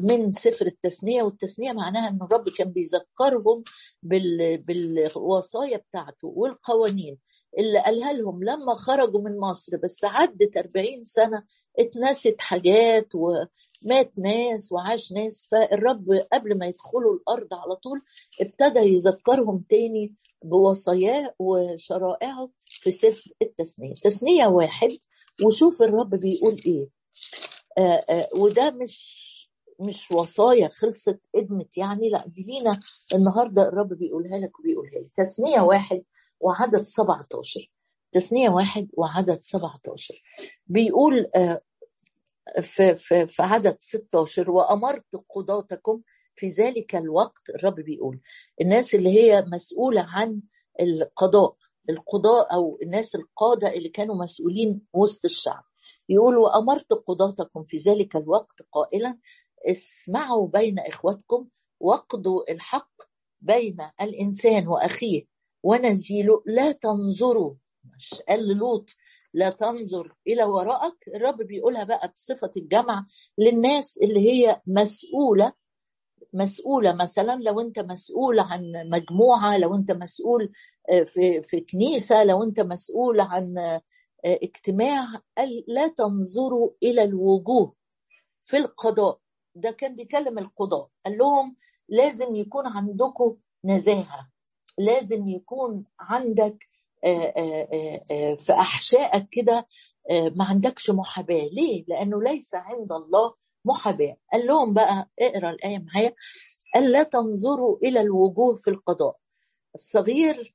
من 0.00 0.30
سفر 0.30 0.66
التثنيه 0.66 1.22
والتثنيه 1.22 1.72
معناها 1.72 2.08
ان 2.08 2.18
الرب 2.22 2.48
كان 2.48 2.70
بيذكرهم 2.70 3.62
بالوصايا 4.02 5.76
بتاعته 5.76 6.28
والقوانين 6.28 7.18
اللي 7.58 7.78
قالها 7.78 8.12
لهم 8.12 8.44
لما 8.44 8.74
خرجوا 8.74 9.20
من 9.20 9.38
مصر. 9.38 9.76
بس 9.76 10.04
عدت 10.04 10.56
40 10.56 11.04
سنة 11.04 11.44
اتنست 11.78 12.34
حاجات 12.38 13.08
ومات 13.14 14.18
ناس 14.18 14.72
وعاش 14.72 15.12
ناس. 15.12 15.48
فالرب 15.50 16.12
قبل 16.32 16.58
ما 16.58 16.66
يدخلوا 16.66 17.14
الأرض 17.16 17.54
على 17.54 17.76
طول 17.76 18.02
ابتدى 18.40 18.80
يذكرهم 18.80 19.64
تاني 19.68 20.14
بوصاياه 20.44 21.34
وشرائعه 21.38 22.50
في 22.66 22.90
سفر 22.90 23.30
التثنيه 23.42 23.94
تثنيه 23.94 24.46
واحد 24.46 24.98
وشوف 25.44 25.82
الرب 25.82 26.10
بيقول 26.14 26.62
إيه. 26.66 26.88
آآ 27.78 27.82
آه، 27.82 28.04
آآ 28.10 28.28
وده 28.34 28.70
مش 28.70 29.25
مش 29.80 30.10
وصايا 30.10 30.68
خلصت 30.68 31.20
ادمت 31.34 31.78
يعني 31.78 32.10
لا 32.10 32.24
دي 32.26 32.42
لينا 32.42 32.80
النهارده 33.14 33.68
الرب 33.68 33.88
بيقولها 33.88 34.38
لك 34.38 34.58
وبيقولها 34.60 34.92
لي 35.00 35.10
تثنيه 35.16 35.60
واحد 35.60 36.02
وعدد 36.40 36.82
17 36.82 37.70
تثنيه 38.12 38.50
واحد 38.50 38.88
وعدد 38.94 39.34
17 39.34 40.22
بيقول 40.66 41.30
آه، 41.36 41.60
في, 42.60 42.96
في, 42.96 43.26
في 43.26 43.42
عدد 43.42 43.76
16 43.78 44.50
وأمرت 44.50 45.16
قضاتكم 45.28 46.00
في 46.36 46.48
ذلك 46.48 46.96
الوقت 46.96 47.50
الرب 47.54 47.74
بيقول 47.74 48.20
الناس 48.60 48.94
اللي 48.94 49.10
هي 49.10 49.44
مسؤولة 49.52 50.06
عن 50.08 50.40
القضاء 50.80 51.56
القضاء 51.90 52.54
أو 52.54 52.78
الناس 52.82 53.14
القادة 53.14 53.68
اللي 53.74 53.88
كانوا 53.88 54.14
مسؤولين 54.14 54.80
وسط 54.92 55.24
الشعب 55.24 55.64
يقول 56.08 56.36
وامرت 56.36 56.92
قضاتكم 56.92 57.64
في 57.64 57.76
ذلك 57.76 58.16
الوقت 58.16 58.62
قائلا 58.72 59.18
اسمعوا 59.64 60.48
بين 60.48 60.78
إخوتكم 60.78 61.48
واقضوا 61.80 62.52
الحق 62.52 62.90
بين 63.40 63.76
الإنسان 64.00 64.68
وأخيه. 64.68 65.24
ونزيله 65.62 66.42
لا 66.46 66.72
تنظروا. 66.72 67.54
مش 67.96 68.14
قال 68.28 68.56
لوط 68.58 68.90
لا 69.34 69.50
تنظر 69.50 70.14
إلى 70.26 70.44
وراءك. 70.44 71.08
الرب 71.14 71.36
بيقولها 71.42 71.84
بقى 71.84 72.12
بصفة 72.14 72.50
الجمع 72.56 73.06
للناس 73.38 73.98
اللي 74.02 74.20
هي 74.20 74.62
مسؤولة 74.66 75.52
مسؤولة 76.32 76.92
مثلا 76.92 77.38
لو 77.42 77.60
أنت 77.60 77.78
مسؤول 77.78 78.38
عن 78.40 78.72
مجموعة 78.92 79.56
لو 79.58 79.74
أنت 79.74 79.90
مسؤول 79.92 80.52
آه، 80.90 81.02
في, 81.02 81.42
في 81.42 81.60
كنيسة 81.60 82.24
لو 82.24 82.42
أنت 82.42 82.60
مسؤول 82.60 83.20
عن 83.20 83.58
آه، 83.58 83.82
اجتماع 84.24 85.04
لا 85.68 85.88
تنظروا 85.88 86.70
إلى 86.82 87.02
الوجوه 87.04 87.74
في 88.40 88.56
القضاء. 88.56 89.20
ده 89.56 89.70
كان 89.70 89.96
بيكلم 89.96 90.38
القضاة 90.38 90.90
قال 91.04 91.18
لهم 91.18 91.56
لازم 91.88 92.34
يكون 92.36 92.66
عندكم 92.66 93.36
نزاهة 93.64 94.30
لازم 94.78 95.28
يكون 95.28 95.84
عندك 96.00 96.68
آه، 97.04 97.32
آه، 97.36 98.04
آه، 98.10 98.34
في 98.34 98.52
أحشائك 98.52 99.28
كده 99.30 99.66
ما 100.10 100.44
عندكش 100.44 100.90
محاباة. 100.90 101.48
ليه؟ 101.52 101.84
لأنه 101.88 102.22
ليس 102.22 102.54
عند 102.54 102.92
الله 102.92 103.34
محاباة. 103.64 104.16
قال 104.32 104.46
لهم 104.46 104.74
بقى 104.74 105.10
اقرأ 105.18 105.50
الآية 105.50 105.78
معايا. 105.78 106.14
قال 106.74 106.92
لا 106.92 107.02
تنظروا 107.02 107.78
إلى 107.82 108.00
الوجوه 108.00 108.56
في 108.56 108.70
القضاء. 108.70 109.16
الصغير 109.74 110.54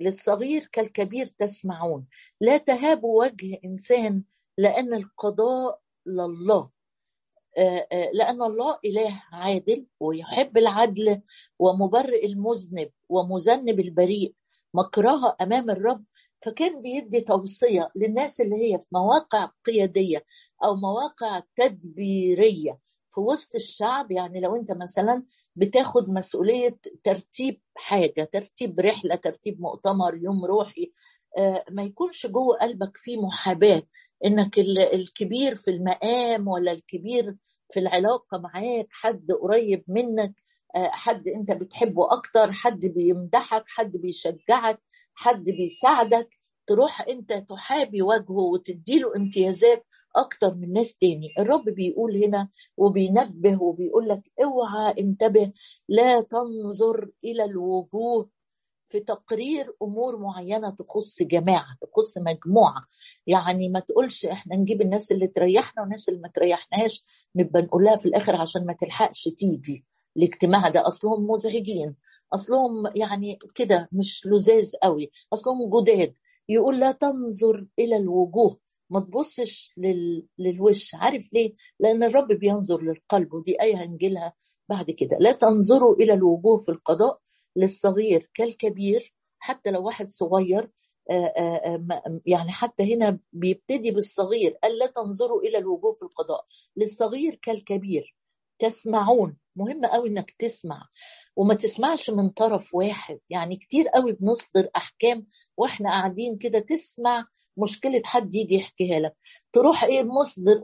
للصغير 0.00 0.68
كالكبير 0.72 1.26
تسمعون. 1.26 2.06
لا 2.40 2.56
تهابوا 2.56 3.24
وجه 3.24 3.58
إنسان 3.64 4.22
لأن 4.58 4.94
القضاء 4.94 5.80
لله. 6.06 6.70
لأن 8.14 8.42
الله 8.42 8.78
إله 8.84 9.22
عادل 9.32 9.86
ويحب 10.00 10.58
العدل 10.58 11.22
ومبرئ 11.58 12.26
المذنب 12.26 12.90
ومذنب 13.08 13.80
البريء 13.80 14.34
مكرها 14.74 15.36
أمام 15.40 15.70
الرب 15.70 16.04
فكان 16.46 16.82
بيدي 16.82 17.20
توصية 17.20 17.90
للناس 17.96 18.40
اللي 18.40 18.56
هي 18.56 18.78
في 18.78 18.86
مواقع 18.92 19.50
قيادية 19.64 20.24
أو 20.64 20.76
مواقع 20.76 21.42
تدبيرية. 21.56 22.78
في 23.10 23.20
وسط 23.20 23.54
الشعب 23.54 24.10
يعني 24.12 24.40
لو 24.40 24.56
أنت 24.56 24.72
مثلا 24.72 25.22
بتاخد 25.56 26.08
مسؤولية 26.08 26.78
ترتيب 27.04 27.60
حاجة 27.74 28.24
ترتيب 28.32 28.80
رحلة 28.80 29.14
ترتيب 29.14 29.60
مؤتمر 29.60 30.14
يوم 30.16 30.44
روحي 30.44 30.92
آه، 31.38 31.64
ما 31.70 31.82
يكونش 31.82 32.26
جوه 32.26 32.56
قلبك 32.56 32.96
فيه 32.96 33.20
محاباة. 33.20 33.82
إنك 34.24 34.58
الكبير 34.94 35.54
في 35.54 35.70
المقام 35.70 36.48
ولا 36.48 36.72
الكبير 36.72 37.36
في 37.72 37.80
العلاقة 37.80 38.38
معاك 38.38 38.86
حد 38.90 39.26
قريب 39.42 39.84
منك 39.88 40.34
حد 40.76 41.28
أنت 41.28 41.52
بتحبه 41.52 42.12
أكتر 42.12 42.52
حد 42.52 42.86
بيمدحك 42.86 43.64
حد 43.66 43.96
بيشجعك 43.96 44.80
حد 45.14 45.44
بيساعدك 45.44 46.28
تروح 46.66 47.00
أنت 47.08 47.32
تحابي 47.32 48.02
وجهه 48.02 48.30
وتديله 48.52 49.16
امتيازات 49.16 49.86
أكتر 50.16 50.54
من 50.54 50.72
ناس 50.72 50.96
تاني. 50.98 51.28
الرب 51.38 51.64
بيقول 51.64 52.24
هنا 52.24 52.48
وبينبه 52.76 53.62
وبيقول 53.62 54.08
لك 54.08 54.22
اوعى 54.42 54.94
انتبه 55.00 55.52
لا 55.88 56.20
تنظر 56.20 57.10
إلى 57.24 57.44
الوجوه 57.44 58.30
في 58.86 59.00
تقرير 59.00 59.74
أمور 59.82 60.18
معينة 60.18 60.70
تخص 60.70 61.22
جماعة 61.22 61.76
تخص 61.82 62.18
مجموعة. 62.18 62.82
يعني 63.26 63.68
ما 63.68 63.80
تقولش 63.80 64.26
إحنا 64.26 64.56
نجيب 64.56 64.82
الناس 64.82 65.12
اللي 65.12 65.26
تريحنا 65.26 65.82
والناس 65.82 66.08
اللي 66.08 66.20
ما 66.20 66.28
تريحناش 66.28 67.04
نبقى 67.36 67.62
نقولها 67.62 67.96
في 67.96 68.06
الآخر 68.06 68.36
عشان 68.36 68.66
ما 68.66 68.72
تلحقش 68.72 69.24
تيجي 69.38 69.84
الاجتماع 70.16 70.68
ده. 70.68 70.86
أصلهم 70.86 71.26
مزعجين 71.30 71.94
أصلهم 72.34 72.92
يعني 72.94 73.38
كده 73.54 73.88
مش 73.92 74.26
لزاز 74.26 74.72
قوي 74.82 75.10
أصلهم 75.32 75.70
جداد. 75.80 76.14
يقول 76.48 76.80
لا 76.80 76.92
تنظر 76.92 77.66
إلى 77.78 77.96
الوجوه 77.96 78.58
ما 78.90 79.00
تبصش 79.00 79.72
لل... 79.76 80.26
للوش. 80.38 80.94
عارف 80.94 81.32
ليه؟ 81.32 81.54
لأن 81.80 82.02
الرب 82.04 82.28
بينظر 82.28 82.82
للقلب 82.82 83.34
ودي 83.34 83.62
آية 83.62 83.84
هنجيلها 83.84 84.34
بعد 84.68 84.90
كده. 84.90 85.16
لا 85.20 85.32
تنظروا 85.32 85.94
إلى 85.94 86.12
الوجوه 86.12 86.58
في 86.58 86.68
القضاء 86.68 87.20
للصغير 87.56 88.30
كالكبير 88.34 89.14
حتى 89.38 89.70
لو 89.70 89.86
واحد 89.86 90.06
صغير 90.06 90.70
يعني 92.26 92.52
حتى 92.52 92.94
هنا 92.94 93.18
بيبتدي 93.32 93.90
بالصغير 93.90 94.58
ألا 94.64 94.86
تنظروا 94.86 95.40
إلى 95.40 95.58
الوجوه 95.58 95.92
في 95.92 96.02
القضاء. 96.02 96.46
للصغير 96.76 97.34
كالكبير 97.42 98.16
تسمعون. 98.58 99.36
مهم 99.56 99.86
قوي 99.86 100.08
إنك 100.08 100.30
تسمع. 100.30 100.82
وما 101.36 101.54
تسمعش 101.54 102.10
من 102.10 102.28
طرف 102.30 102.74
واحد. 102.74 103.20
يعني 103.30 103.56
كتير 103.56 103.88
قوي 103.88 104.12
بنصدر 104.12 104.68
أحكام 104.76 105.26
وإحنا 105.56 105.90
قاعدين 105.90 106.38
كده 106.38 106.58
تسمع 106.58 107.26
مشكلة 107.56 108.02
حد 108.04 108.34
يجي 108.34 108.54
يحكيها 108.54 108.98
لك. 108.98 109.16
تروح 109.52 109.84
إيه 109.84 110.02
مصدر 110.02 110.54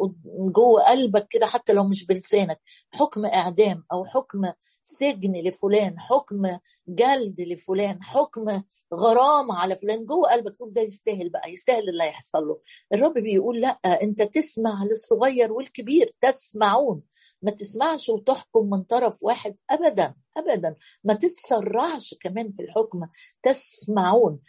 جوه 0.54 0.82
قلبك 0.88 1.26
كده 1.30 1.46
حتى 1.46 1.72
لو 1.72 1.84
مش 1.84 2.06
بلسانك. 2.06 2.60
حكم 2.90 3.26
إعدام 3.26 3.84
أو 3.92 4.04
حكم 4.04 4.52
سجن 4.82 5.32
لفلان 5.32 6.00
حكم 6.00 6.42
جلد 6.88 7.40
لفلان 7.40 8.02
حكم 8.02 8.62
غرامة 8.94 9.54
على 9.54 9.76
فلان. 9.76 10.04
جوه 10.06 10.32
قلبك 10.32 10.56
تقول 10.56 10.72
ده 10.72 10.82
يستاهل 10.82 11.28
بقى 11.30 11.50
يستاهل 11.52 11.88
اللي 11.88 12.04
هيحصل 12.04 12.38
له. 12.38 12.60
الرب 12.94 13.14
بيقول 13.14 13.60
لأ 13.60 13.78
أنت 14.02 14.22
تسمع 14.22 14.84
للصغير 14.84 15.52
والكبير 15.52 16.14
تسمعون. 16.20 17.02
ما 17.42 17.50
تسمعش 17.50 18.08
وتحكم 18.08 18.70
من 18.70 18.82
طرف 18.82 19.22
واحد 19.22 19.54
ابدا 19.70 20.14
ابدا. 20.36 20.76
ما 21.04 21.14
تتسرعش 21.14 22.14
كمان 22.20 22.52
في 22.52 22.62
الحكم 22.62 23.00
تسمعون. 23.42 24.40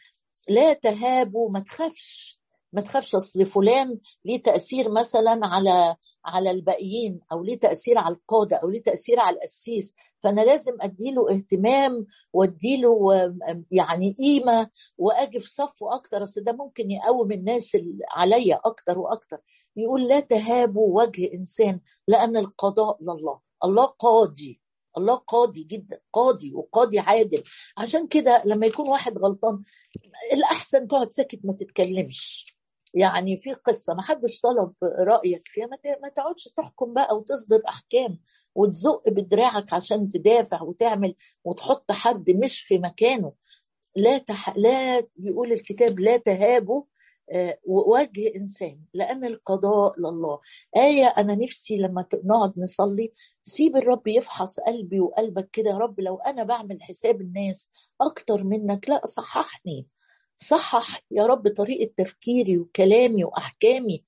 لا 0.49 0.73
تهابوا 0.73 1.49
ما 1.49 1.59
تخافش. 1.59 2.42
ما 2.73 2.81
تخافش 2.81 3.15
أصل 3.15 3.45
فلان 3.45 3.99
ليه 4.25 4.43
تأثير 4.43 4.91
مثلا 4.91 5.39
على 5.43 5.95
على 6.25 6.51
الباقيين 6.51 7.19
أو 7.31 7.43
ليه 7.43 7.59
تأثير 7.59 7.97
على 7.97 8.15
القادة 8.15 8.57
أو 8.57 8.69
ليه 8.69 8.81
تأثير 8.81 9.19
على 9.19 9.35
القسيس. 9.35 9.93
فأنا 10.19 10.41
لازم 10.41 10.71
أديله 10.81 11.31
اهتمام 11.31 12.05
وأديله 12.33 12.99
يعني 13.71 14.15
قيمة 14.19 14.69
وأجي 14.97 15.39
في 15.39 15.49
صفه 15.49 15.95
أكتر. 15.95 16.23
أصل 16.23 16.43
ده 16.43 16.51
ممكن 16.51 16.91
يقوم 16.91 17.31
الناس 17.31 17.77
عليا 18.11 18.61
أكتر 18.65 18.99
وأكتر. 18.99 19.37
يقول 19.75 20.07
لا 20.07 20.19
تهابوا 20.19 21.01
وجه 21.01 21.33
إنسان 21.33 21.79
لأن 22.07 22.37
القضاء 22.37 22.97
لله. 23.03 23.39
الله 23.63 23.85
قاضي 23.85 24.59
الله 24.97 25.15
قاضي 25.15 25.63
جدا 25.63 25.99
قاضي 26.13 26.53
وقاضي 26.53 26.99
عادل. 26.99 27.43
عشان 27.77 28.07
كده 28.07 28.41
لما 28.45 28.65
يكون 28.65 28.89
واحد 28.89 29.17
غلطان 29.17 29.63
الأحسن 30.33 30.87
تقعد 30.87 31.07
ساكت 31.07 31.39
ما 31.43 31.53
تتكلمش. 31.53 32.52
يعني 32.93 33.37
في 33.37 33.53
قصة 33.53 33.93
ما 33.93 34.01
حدش 34.03 34.41
طلب 34.41 34.73
رأيك 34.83 35.41
فيها 35.45 35.67
ما 36.01 36.09
تقعدش 36.09 36.43
تحكم 36.43 36.93
بقى 36.93 37.17
وتصدر 37.17 37.61
أحكام 37.69 38.19
وتزق 38.55 39.09
بدراعك 39.09 39.73
عشان 39.73 40.09
تدافع 40.09 40.61
وتعمل 40.61 41.15
وتحط 41.43 41.91
حد 41.91 42.31
مش 42.31 42.59
في 42.61 42.77
مكانه. 42.77 43.33
لا 43.95 44.17
تح... 44.17 44.57
لا 44.57 44.97
يقول 45.19 45.51
الكتاب 45.51 45.99
لا 45.99 46.17
تهابوا 46.17 46.83
وجه 47.65 48.35
إنسان 48.35 48.79
لأن 48.93 49.25
القضاء 49.25 49.99
لله. 49.99 50.39
آية 50.77 51.05
أنا 51.05 51.35
نفسي 51.35 51.77
لما 51.77 52.05
نقعد 52.25 52.53
نصلي 52.57 53.11
سيب 53.41 53.75
الرب 53.75 54.07
يفحص 54.07 54.59
قلبي 54.59 54.99
وقلبك 54.99 55.49
كده 55.53 55.69
يا 55.69 55.77
رب 55.77 55.99
لو 55.99 56.17
أنا 56.17 56.43
بعمل 56.43 56.81
حساب 56.83 57.21
الناس 57.21 57.71
أكتر 58.01 58.43
منك 58.43 58.89
لا 58.89 59.01
صححني. 59.05 59.87
صحح 60.47 61.01
يا 61.11 61.25
رب 61.25 61.47
طريقة 61.47 61.91
تفكيري 61.97 62.57
وكلامي 62.57 63.23
وأحكامي 63.23 64.03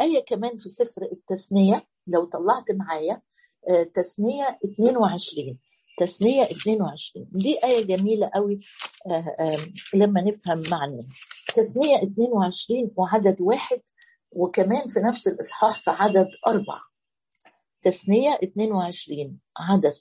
آية 0.00 0.24
كمان 0.26 0.56
في 0.56 0.68
سفر 0.68 1.02
التثنية 1.12 1.86
لو 2.06 2.24
طلعت 2.24 2.70
معايا 2.70 3.22
تثنية 3.94 4.58
22 4.64 5.58
تثنية 5.98 6.42
22 6.42 7.26
دي 7.32 7.56
آية 7.64 7.84
جميلة 7.84 8.30
قوي 8.34 8.56
لما 9.94 10.20
نفهم 10.20 10.62
معنى. 10.70 11.06
تثنية 11.54 11.96
22 12.02 12.90
وعدد 12.96 13.40
واحد 13.40 13.80
وكمان 14.32 14.88
في 14.88 15.00
نفس 15.00 15.26
الإصحاح 15.28 15.78
في 15.80 15.90
عدد 15.90 16.28
أربعة. 16.46 16.80
تثنية 17.82 18.38
22 18.42 19.38
عدد 19.58 19.94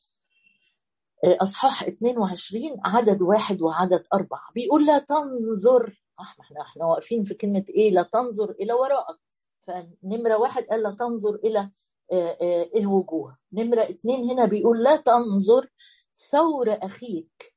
أصحاح 1.25 1.83
22 1.83 2.81
عدد 2.85 3.21
واحد 3.21 3.61
وعدد 3.61 4.03
أربعة. 4.13 4.51
بيقول 4.55 4.85
لا 4.85 4.99
تنظر 4.99 6.03
إحنا 6.21 6.61
إحنا 6.61 6.85
واقفين 6.85 7.23
في 7.23 7.33
كلمة 7.33 7.65
إيه؟ 7.69 7.91
لا 7.91 8.01
تنظر 8.01 8.51
إلى 8.51 8.73
وراءك. 8.73 9.19
فنمرة 9.67 10.37
واحد 10.37 10.63
قال 10.63 10.83
لا 10.83 10.95
تنظر 10.99 11.35
إلى 11.35 11.71
الوجوه 12.75 13.37
نمرة 13.53 13.81
اتنين 13.81 14.29
هنا 14.31 14.45
بيقول 14.45 14.83
لا 14.83 14.95
تنظر 14.95 15.67
ثور 16.31 16.71
أخيك. 16.71 17.53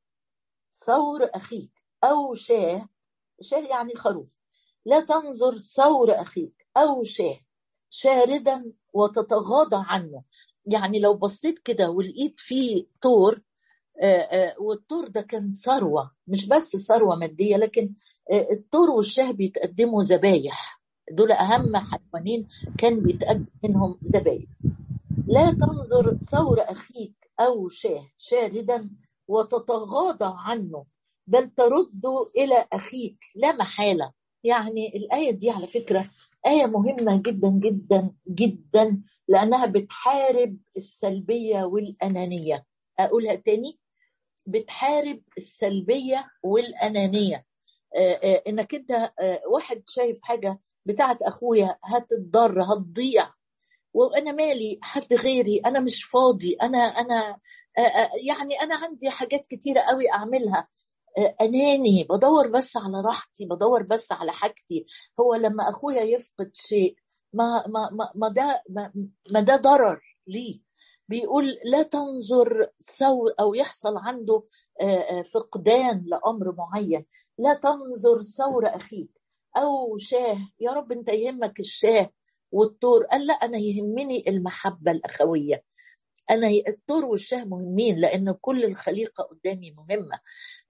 ثور 0.87 1.29
أخيك. 1.35 1.73
أو 2.05 2.35
شاه 2.35 2.89
شاه 3.41 3.59
يعني 3.59 3.95
خروف. 3.95 4.41
لا 4.85 5.01
تنظر 5.01 5.59
ثور 5.59 6.13
أخيك. 6.13 6.67
أو 6.77 7.03
شاه 7.03 7.39
شاردا 7.91 8.73
وتتغاضى 8.93 9.85
عنه. 9.89 10.23
يعني 10.67 10.99
لو 10.99 11.15
بصيت 11.15 11.59
كده 11.59 11.91
ولقيت 11.91 12.35
فيه 12.41 12.87
طور 13.03 13.43
والطور 14.61 15.09
ده 15.09 15.21
كان 15.21 15.51
ثروة 15.51 16.11
مش 16.27 16.47
بس 16.49 16.77
ثروة 16.77 17.17
مادية 17.17 17.57
لكن 17.57 17.95
الطور 18.53 18.91
والشاه 18.91 19.31
بيتقدموا 19.31 20.03
ذبايح. 20.03 20.83
دول 21.13 21.33
أهم 21.33 21.77
حيوانين 21.77 22.47
كان 22.79 23.03
بيتقدم 23.03 23.47
منهم 23.65 24.01
ذبايح. 24.17 24.45
لا 25.27 25.51
تنظر 25.51 26.17
ثور 26.19 26.61
أخيك 26.61 27.15
أو 27.41 27.69
شاه 27.69 28.07
شاردا 28.17 28.91
وتتغاضى 29.29 30.35
عنه 30.47 30.87
بل 31.27 31.47
ترد 31.47 32.03
إلى 32.39 32.67
أخيك 32.73 33.19
لا 33.37 33.53
محالة. 33.53 34.13
يعني 34.45 34.89
الآية 34.97 35.31
دي 35.31 35.51
على 35.51 35.67
فكرة 35.67 36.11
آية 36.47 36.67
مهمة 36.67 37.23
جدا 37.27 37.51
جدا 37.51 38.11
جدا 38.29 39.03
لأنها 39.29 39.67
بتحارب 39.67 40.59
السلبية 40.77 41.65
والأنانية. 41.65 42.67
أقولها 42.99 43.35
تاني؟ 43.35 43.79
بتحارب 44.47 45.23
السلبية 45.39 46.25
والأنانية. 46.43 47.47
إنك 48.49 48.75
أنت 48.75 49.13
واحد 49.53 49.83
شايف 49.89 50.19
حاجة 50.23 50.61
بتاعت 50.87 51.23
أخويا 51.23 51.79
هتتضر 51.85 52.63
هتضيع. 52.63 53.31
وأنا 53.95 54.33
مالي؟ 54.33 54.79
حد 54.83 55.15
غيري؟ 55.15 55.59
أنا 55.67 55.81
مش 55.81 56.05
فاضي. 56.05 56.57
أنا 56.63 56.79
أنا 56.79 57.39
يعني 58.29 58.61
أنا 58.63 58.77
عندي 58.77 59.11
حاجات 59.11 59.47
كتيرة 59.47 59.81
قوي 59.81 60.13
أعملها. 60.13 60.69
أناني. 61.41 62.07
بدور 62.11 62.49
بس 62.49 62.77
على 62.77 63.01
راحتي 63.01 63.47
بدور 63.47 63.83
بس 63.83 64.13
على 64.13 64.33
حاجتي. 64.33 64.87
هو 65.21 65.35
لما 65.35 65.71
أخويا 65.71 66.03
يفقد 66.03 66.51
شيء 66.55 66.97
ما 67.33 67.67
ما 67.67 68.11
ما, 68.15 68.29
ده 68.29 68.63
ما 69.33 69.41
ده 69.41 69.57
ضرر 69.57 70.01
ليه؟ 70.27 70.61
بيقول 71.09 71.59
لا 71.65 71.83
تنظر 71.83 72.67
ثو 72.99 73.29
أو 73.29 73.55
يحصل 73.55 73.97
عنده 73.97 74.43
فقدان 75.35 76.05
لأمر 76.07 76.55
معين. 76.57 77.07
لا 77.39 77.55
تنظر 77.55 78.23
ثور 78.23 78.67
أخيك. 78.67 79.11
أو 79.57 79.97
شاه 79.97 80.39
يا 80.61 80.71
رب 80.73 80.93
أنت 80.93 81.09
يهمك 81.09 81.61
الشاه 81.61 82.11
والطور. 82.53 83.05
قال 83.05 83.27
لا 83.27 83.35
أنا 83.35 83.59
يهمني 83.59 84.25
المحبة 84.29 84.93
الأخوية. 84.93 85.65
أنا 86.31 86.49
الطور 86.69 87.05
والشاه 87.05 87.45
مهمين 87.45 87.99
لأن 87.99 88.33
كل 88.41 88.65
الخليقة 88.65 89.25
قدامي 89.25 89.71
مهمة. 89.71 90.21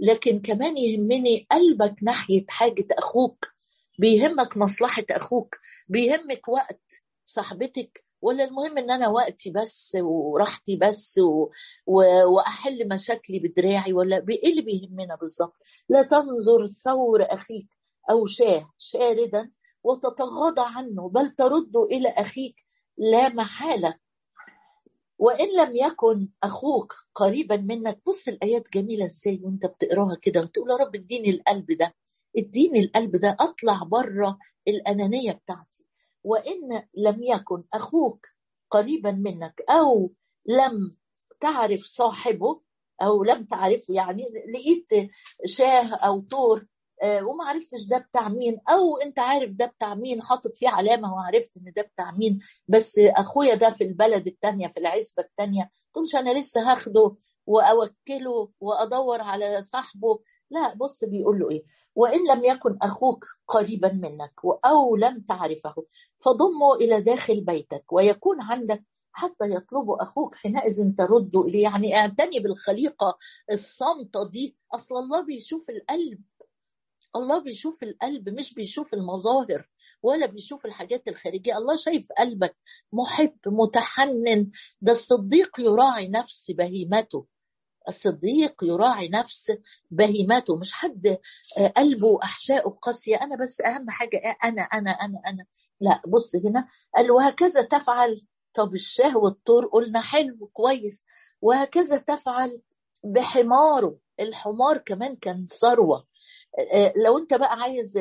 لكن 0.00 0.40
كمان 0.40 0.76
يهمني 0.76 1.46
قلبك 1.52 1.94
ناحية 2.02 2.44
حاجة 2.48 2.86
أخوك. 2.92 3.50
بيهمك 3.98 4.56
مصلحة 4.56 5.04
أخوك. 5.10 5.58
بيهمك 5.88 6.48
وقت 6.48 6.82
صاحبتك 7.24 8.03
ولا 8.24 8.44
المهم 8.44 8.78
إن 8.78 8.90
أنا 8.90 9.08
وقتي 9.08 9.50
بس 9.50 9.96
وراحتي 10.00 10.76
بس 10.76 11.18
و... 11.18 11.50
وأحل 12.26 12.88
مشاكلي 12.88 13.38
بدراعي 13.38 13.92
ولا 13.92 14.24
إيه 14.30 14.50
اللي 14.50 14.62
بيهمنا 14.62 15.14
بالظبط؟ 15.16 15.54
لا 15.88 16.02
تنظر 16.02 16.66
ثور 16.66 17.22
أخيك 17.22 17.68
أو 18.10 18.26
شاه 18.26 18.70
شاردا 18.78 19.50
وتتغاضى 19.84 20.62
عنه 20.76 21.08
بل 21.08 21.28
ترد 21.30 21.76
إلى 21.76 22.08
أخيك 22.08 22.54
لا 22.98 23.28
محالة. 23.28 23.94
وإن 25.18 25.48
لم 25.60 25.76
يكن 25.76 26.28
أخوك 26.42 26.94
قريبا 27.14 27.56
منك 27.56 28.00
بص 28.06 28.28
الآيات 28.28 28.68
جميلة 28.74 29.04
إزاي 29.04 29.40
وأنت 29.42 29.66
بتقراها 29.66 30.16
كده 30.22 30.40
وتقول 30.40 30.70
يا 30.70 30.76
رب 30.76 30.94
اديني 30.94 31.30
القلب 31.30 31.72
ده 31.72 31.94
اديني 32.38 32.80
القلب 32.80 33.16
ده 33.16 33.36
أطلع 33.40 33.82
بره 33.82 34.38
الأنانية 34.68 35.32
بتاعتي. 35.32 35.84
وإن 36.24 36.82
لم 36.96 37.22
يكن 37.22 37.64
أخوك 37.74 38.26
قريبا 38.70 39.10
منك 39.12 39.62
أو 39.70 40.12
لم 40.46 40.96
تعرف 41.40 41.80
صاحبه 41.82 42.60
أو 43.02 43.24
لم 43.24 43.44
تعرفه 43.44 43.94
يعني 43.94 44.22
لقيت 44.54 45.10
شاه 45.46 45.94
أو 45.94 46.20
طور 46.20 46.66
آه، 47.02 47.24
وما 47.24 47.44
عرفتش 47.44 47.86
ده 47.90 47.98
بتاع 47.98 48.28
مين 48.28 48.60
أو 48.70 48.96
أنت 48.96 49.18
عارف 49.18 49.54
ده 49.54 49.66
بتاع 49.66 49.94
مين 49.94 50.22
حاطط 50.22 50.56
فيه 50.56 50.68
علامة 50.68 51.14
وعرفت 51.14 51.50
إن 51.56 51.72
ده 51.76 51.82
بتاع 51.82 52.10
مين 52.10 52.38
بس 52.68 52.98
أخويا 52.98 53.54
ده 53.54 53.70
في 53.70 53.84
البلد 53.84 54.26
التانية 54.26 54.68
في 54.68 54.80
العزبة 54.80 55.22
التانية 55.22 55.70
تقولش 55.92 56.14
أنا 56.16 56.38
لسه 56.38 56.72
هاخده 56.72 57.16
وأوكله 57.46 58.50
وأدور 58.60 59.20
على 59.20 59.62
صاحبه 59.62 60.18
لا 60.54 60.74
بص 60.74 61.04
بيقول 61.04 61.38
له 61.38 61.50
إيه 61.50 61.64
وإن 61.94 62.20
لم 62.30 62.44
يكن 62.44 62.78
أخوك 62.82 63.24
قريبا 63.48 63.92
منك 63.92 64.32
أو 64.64 64.96
لم 64.96 65.20
تعرفه 65.20 65.74
فضمه 66.24 66.74
إلى 66.74 67.00
داخل 67.00 67.40
بيتك 67.40 67.92
ويكون 67.92 68.40
عندك 68.40 68.84
حتى 69.12 69.44
يطلب 69.50 69.90
أخوك 69.90 70.34
حينئذ 70.34 70.94
ترد 70.98 71.36
إليه. 71.36 71.62
يعني 71.62 71.96
اعتني 71.96 72.38
بالخليقة 72.40 73.18
الصامتة 73.52 74.28
دي. 74.28 74.56
أصل 74.74 74.96
الله 74.96 75.20
بيشوف 75.24 75.70
القلب. 75.70 76.20
الله 77.16 77.38
بيشوف 77.38 77.82
القلب 77.82 78.28
مش 78.28 78.54
بيشوف 78.54 78.94
المظاهر 78.94 79.68
ولا 80.02 80.26
بيشوف 80.26 80.66
الحاجات 80.66 81.08
الخارجية. 81.08 81.56
الله 81.58 81.76
شايف 81.76 82.08
قلبك 82.18 82.56
محب 82.92 83.38
متحنن. 83.46 84.50
ده 84.80 84.92
الصديق 84.92 85.60
يراعي 85.60 86.08
نفس 86.08 86.50
بهيمته. 86.50 87.26
الصديق 87.88 88.64
يراعي 88.64 89.08
نفس 89.08 89.52
بهيمته. 89.90 90.56
مش 90.56 90.72
حد 90.72 91.18
آه، 91.58 91.68
قلبه 91.68 92.06
واحشائه 92.06 92.70
قاسية 92.82 93.16
أنا 93.16 93.36
بس 93.42 93.60
أهم 93.60 93.90
حاجة 93.90 94.16
أنا 94.44 94.62
أنا 94.62 94.90
أنا 94.90 95.20
أنا. 95.26 95.46
لا 95.80 96.02
بص 96.08 96.36
هنا 96.36 96.68
قال 96.96 97.10
وهكذا 97.10 97.62
تفعل. 97.62 98.20
طب 98.54 98.74
الشاه 98.74 99.16
والطور 99.16 99.66
قلنا 99.66 100.00
حلو 100.00 100.50
كويس. 100.52 101.04
وهكذا 101.40 101.98
تفعل 101.98 102.62
بحماره. 103.04 103.98
الحمار 104.20 104.78
كمان 104.78 105.16
كان 105.16 105.44
ثروة. 105.44 106.06
آه، 106.74 106.92
لو 106.96 107.18
أنت 107.18 107.34
بقى 107.34 107.52
عايز 107.60 107.92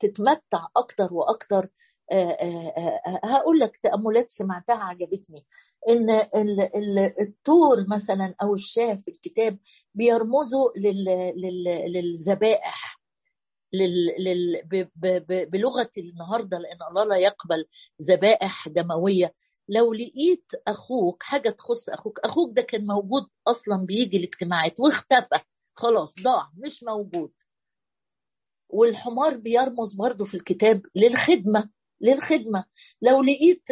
تتمتع 0.00 0.66
أكتر 0.76 1.08
وأكتر 1.14 1.64
آه، 1.64 1.68
هقول 3.24 3.58
لك 3.58 3.76
تأملات 3.76 4.30
سمعتها 4.30 4.84
عجبتني. 4.84 5.46
إن 5.88 6.10
الطور 7.20 7.86
مثلا 7.88 8.34
أو 8.42 8.54
الشاه 8.54 8.94
في 8.94 9.10
الكتاب 9.10 9.58
بيرمزوا 9.94 10.70
للذبائح 11.86 13.00
بلغة 15.52 15.90
النهارده 15.98 16.58
لأن 16.58 16.78
الله 16.90 17.04
لا 17.04 17.16
يقبل 17.16 17.64
ذبائح 18.02 18.68
دموية. 18.68 19.34
لو 19.68 19.92
لقيت 19.92 20.52
أخوك 20.68 21.22
حاجة 21.22 21.50
تخص 21.50 21.88
أخوك 21.88 22.18
أخوك 22.20 22.56
ده 22.56 22.62
كان 22.62 22.86
موجود 22.86 23.22
أصلا 23.46 23.76
بيجي 23.76 24.16
الاجتماعات 24.16 24.80
واختفى 24.80 25.40
خلاص 25.74 26.14
ضاع 26.22 26.50
مش 26.56 26.82
موجود. 26.82 27.32
والحمار 28.68 29.36
بيرمز 29.36 29.94
برضه 29.94 30.24
في 30.24 30.34
الكتاب 30.36 30.82
للخدمة. 30.94 31.70
للخدمة. 32.00 32.64
لو 33.02 33.22
لقيت 33.22 33.70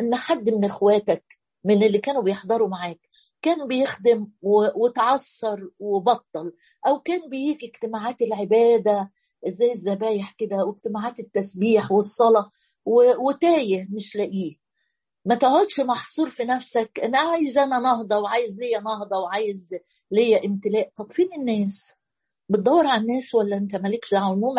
إن 0.00 0.14
حد 0.14 0.50
من 0.50 0.64
إخواتك 0.64 1.24
من 1.64 1.82
اللي 1.82 1.98
كانوا 1.98 2.22
بيحضروا 2.22 2.68
معاك 2.68 3.00
كان 3.42 3.68
بيخدم 3.68 4.28
وتعثر 4.76 5.70
وبطل 5.78 6.52
أو 6.86 7.00
كان 7.00 7.28
بيجي 7.30 7.66
اجتماعات 7.66 8.22
العبادة 8.22 9.12
زي 9.46 9.72
الذبايح 9.72 10.32
كده 10.38 10.56
واجتماعات 10.64 11.20
التسبيح 11.20 11.92
والصلاة 11.92 12.50
وتايه 13.18 13.88
مش 13.90 14.16
لاقيه 14.16 14.54
ما 15.24 15.34
تقعدش 15.34 15.80
محصور 15.80 16.30
في 16.30 16.44
نفسك 16.44 17.00
أنا 17.04 17.18
عايز 17.18 17.58
أنا 17.58 17.78
نهضة 17.78 18.18
وعايز 18.18 18.60
ليا 18.60 18.80
نهضة 18.80 19.18
وعايز 19.18 19.74
ليا 20.10 20.46
امتلاء. 20.46 20.90
طب 20.96 21.12
فين 21.12 21.28
الناس؟ 21.38 21.94
بتدور 22.48 22.86
على 22.86 23.00
الناس 23.00 23.34
ولا 23.34 23.56
أنت 23.56 23.76
مالكش 23.76 24.10
دعوة؟ 24.12 24.54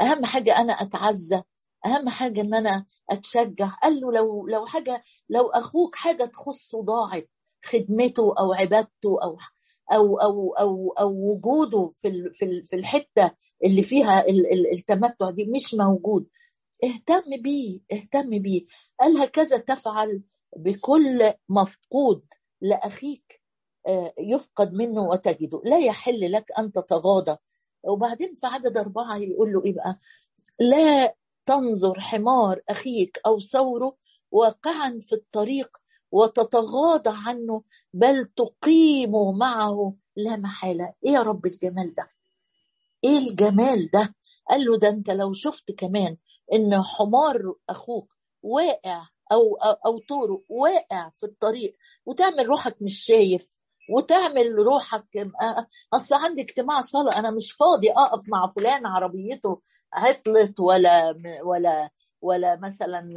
أهم 0.00 0.24
حاجة 0.24 0.58
أنا 0.60 0.72
أتعزى. 0.72 1.42
أهم 1.86 2.08
حاجة 2.08 2.40
إن 2.40 2.54
أنا 2.54 2.86
أتشجع. 3.10 3.68
قال 3.82 4.00
له 4.00 4.12
لو 4.12 4.46
لو 4.48 4.66
حاجة 4.66 5.02
لو 5.28 5.48
أخوك 5.48 5.96
حاجة 5.96 6.24
تخصه 6.24 6.82
ضاعت 6.82 7.28
خدمته 7.64 8.34
أو 8.38 8.52
عبادته 8.52 9.18
أو 9.22 9.36
أو 9.92 10.16
أو 10.18 10.52
أو 10.58 10.92
أو 11.00 11.12
وجوده 11.32 11.88
في 11.92 12.30
في 12.64 12.76
الحتة 12.76 13.30
اللي 13.64 13.82
فيها 13.82 14.24
التمتع 14.72 15.30
دي 15.30 15.44
مش 15.44 15.74
موجود. 15.74 16.26
اهتم 16.84 17.42
بيه 17.42 17.80
اهتم 17.92 18.30
بيه. 18.30 18.66
قال 19.00 19.16
هكذا 19.22 19.56
تفعل 19.56 20.22
بكل 20.56 21.32
مفقود 21.48 22.22
لأخيك 22.60 23.40
آه، 23.86 24.14
يفقد 24.18 24.72
منه 24.72 25.02
وتجده. 25.02 25.60
لا 25.64 25.78
يحل 25.78 26.32
لك 26.32 26.52
أن 26.58 26.72
تتغاضى. 26.72 27.36
وبعدين 27.82 28.34
في 28.34 28.46
عدد 28.46 28.76
أربعة 28.76 29.16
يقول 29.16 29.52
له 29.52 29.62
إيه 29.66 29.74
بقى؟ 29.74 29.98
لا 30.60 31.14
تنظر 31.46 32.00
حمار 32.00 32.60
أخيك 32.68 33.20
أو 33.26 33.40
ثوره 33.40 33.96
واقعا 34.30 34.98
في 35.02 35.12
الطريق 35.12 35.76
وتتغاضى 36.12 37.10
عنه 37.26 37.62
بل 37.94 38.24
تقيم 38.24 39.12
معه 39.38 39.96
لا 40.16 40.36
محالة. 40.36 40.94
إيه 41.04 41.10
يا 41.12 41.20
رب 41.22 41.46
الجمال 41.46 41.94
ده؟ 41.94 42.08
إيه 43.04 43.18
الجمال 43.18 43.90
ده؟ 43.94 44.14
قال 44.50 44.64
له 44.64 44.78
ده 44.78 44.88
أنت 44.88 45.10
لو 45.10 45.32
شفت 45.32 45.72
كمان 45.72 46.16
إن 46.54 46.82
حمار 46.82 47.54
أخوك 47.68 48.14
واقع 48.42 49.08
أو 49.32 49.56
أو, 49.86 49.98
طوره 50.08 50.42
واقع 50.48 51.10
في 51.10 51.26
الطريق 51.26 51.76
وتعمل 52.06 52.46
روحك 52.46 52.82
مش 52.82 53.04
شايف 53.04 53.60
وتعمل 53.88 54.46
روحك. 54.58 55.26
أصل 55.94 56.14
عندي 56.14 56.42
اجتماع 56.42 56.80
صلاة 56.80 57.18
أنا 57.18 57.30
مش 57.30 57.52
فاضي 57.52 57.90
أقف 57.90 58.28
مع 58.28 58.52
فلان 58.56 58.86
عربيته 58.86 59.60
عطلت 59.92 60.60
ولا 60.60 61.14
ولا 61.44 61.90
ولا 62.20 62.56
مثلا 62.56 63.10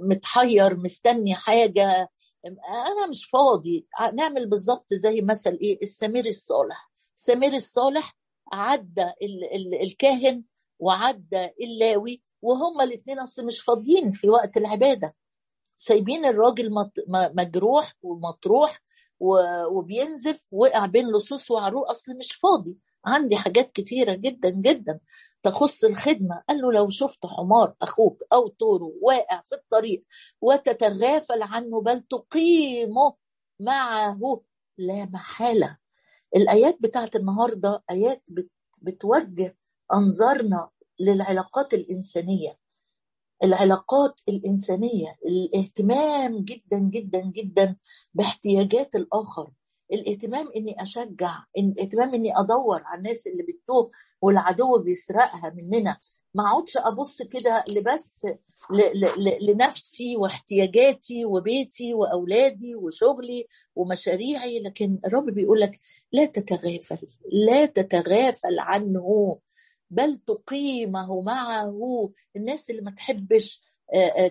متحير 0.00 0.76
مستني 0.76 1.34
حاجة. 1.34 2.08
أنا 2.46 3.06
مش 3.10 3.24
فاضي. 3.24 3.86
نعمل 4.14 4.46
بالظبط 4.48 4.94
زي 4.94 5.20
مثل 5.22 5.58
إيه؟ 5.62 5.78
السمير 5.82 6.26
الصالح. 6.26 6.90
السمير 7.16 7.54
الصالح 7.54 8.12
عدى 8.52 9.02
ال 9.22 9.44
ال 9.54 9.82
الكاهن 9.82 10.42
وعدى 10.78 11.48
اللاوي 11.62 12.22
وهما 12.42 12.84
الاثنين 12.84 13.20
أصل 13.20 13.44
مش 13.46 13.60
فاضيين 13.60 14.12
في 14.12 14.28
وقت 14.28 14.56
العبادة. 14.56 15.14
سايبين 15.74 16.24
الراجل 16.24 16.70
مجروح 17.08 17.92
ومطروح 18.02 18.80
وبينزف 19.70 20.44
وقع 20.52 20.86
بين 20.86 21.12
لصوص 21.16 21.50
وعروق. 21.50 21.90
أصل 21.90 22.12
مش 22.18 22.32
فاضي. 22.32 22.78
عندي 23.06 23.36
حاجات 23.36 23.72
كتيرة 23.72 24.14
جدا 24.14 24.50
جدا 24.50 25.00
تخص 25.42 25.84
الخدمة. 25.84 26.42
قال 26.48 26.58
له 26.58 26.72
لو 26.72 26.88
شفت 26.90 27.26
حمار 27.26 27.74
أخوك 27.82 28.22
أو 28.32 28.48
طوره 28.48 28.92
واقع 29.02 29.42
في 29.44 29.54
الطريق 29.54 30.04
وتتغافل 30.40 31.42
عنه 31.42 31.80
بل 31.80 32.00
تقيمه 32.00 33.14
معه 33.60 34.40
لا 34.78 35.04
محالة. 35.04 35.78
الآيات 36.36 36.76
بتاعت 36.80 37.16
النهاردة 37.16 37.82
آيات 37.90 38.22
بتوجه 38.82 39.56
أنظارنا 39.94 40.70
للعلاقات 41.00 41.74
الإنسانية. 41.74 42.61
العلاقات 43.44 44.20
الإنسانية 44.28 45.16
الاهتمام 45.26 46.44
جدا 46.44 46.78
جدا 46.78 47.20
جدا 47.36 47.76
باحتياجات 48.14 48.94
الآخر. 48.94 49.50
الاهتمام 49.92 50.48
إني 50.56 50.82
أشجع 50.82 51.38
الاهتمام 51.58 52.14
إني 52.14 52.38
أدور 52.38 52.82
على 52.84 52.98
الناس 52.98 53.26
اللي 53.26 53.42
بتتوه 53.42 53.90
والعدو 54.22 54.78
بيسرقها 54.78 55.50
مننا. 55.56 55.96
ما 56.34 56.42
أقعدش 56.48 56.76
أبص 56.76 57.22
كده 57.22 57.64
لبس 57.68 58.26
لنفسي 59.48 60.16
واحتياجاتي 60.16 61.24
وبيتي 61.24 61.94
وأولادي 61.94 62.76
وشغلي 62.76 63.46
ومشاريعي 63.76 64.58
لكن 64.62 64.98
الرب 65.06 65.24
بيقول 65.30 65.60
لك 65.60 65.80
لا 66.12 66.26
تتغافل 66.26 67.08
لا 67.46 67.66
تتغافل 67.66 68.58
عنه. 68.58 69.38
بل 69.92 70.16
تقيمه 70.16 71.20
معه 71.22 72.10
الناس 72.36 72.70
اللي 72.70 72.82
ما 72.82 72.90
تحبش 72.90 73.62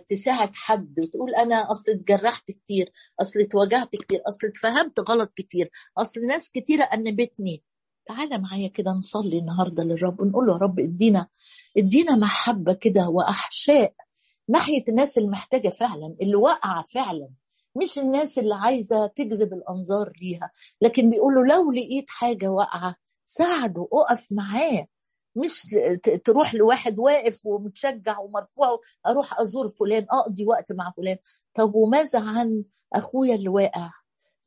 تساعد 0.08 0.56
حد 0.56 1.00
وتقول 1.00 1.36
أنا 1.36 1.72
أصل 1.72 1.92
اتجرحت 1.92 2.52
كتير 2.52 2.92
أصل 3.22 3.40
اتوجعت 3.40 3.96
كتير 3.96 4.22
أصل 4.28 4.48
اتفهمت 4.48 5.00
غلط 5.10 5.32
كتير 5.36 5.72
أصل 5.98 6.22
ناس 6.22 6.50
كتيرة 6.50 6.84
أنبتني. 6.84 7.64
تعالى 8.06 8.38
معايا 8.38 8.68
كده 8.68 8.92
نصلي 8.92 9.38
النهارده 9.40 9.84
للرب 9.84 10.22
ونقول 10.22 10.46
له 10.48 10.54
يا 10.54 10.58
رب 10.58 10.80
ادينا 10.80 11.28
ادينا 11.78 12.16
محبة 12.16 12.74
كده 12.74 13.10
وأحشاء 13.10 13.94
ناحية 14.50 14.84
الناس 14.90 15.18
المحتاجة 15.18 15.70
فعلا 15.70 16.16
اللي 16.22 16.36
واقعة 16.36 16.84
فعلا. 16.94 17.30
مش 17.76 18.00
الناس 18.00 18.40
اللي 18.40 18.56
عايزة 18.56 19.08
تجذب 19.08 19.54
الأنظار 19.54 20.14
ليها 20.22 20.52
لكن 20.82 21.10
بيقولوا 21.10 21.46
لو 21.46 21.72
لقيت 21.72 22.06
حاجة 22.10 22.48
واقعة 22.50 22.96
ساعده 23.26 23.88
اقف 23.94 24.28
معاه. 24.32 24.88
مش 25.36 25.68
تروح 26.26 26.56
لواحد 26.56 27.00
واقف 27.00 27.46
ومتشجع 27.46 28.20
ومرفوع 28.20 28.80
أروح 29.08 29.40
أزور 29.40 29.70
فلان 29.70 30.06
اقضي 30.12 30.46
وقت 30.46 30.72
مع 30.72 30.94
فلان. 30.98 31.18
طب 31.54 31.76
وماذا 31.76 32.20
عن 32.20 32.64
أخويا 32.94 33.36
اللي 33.36 33.50
واقع؟ 33.50 33.92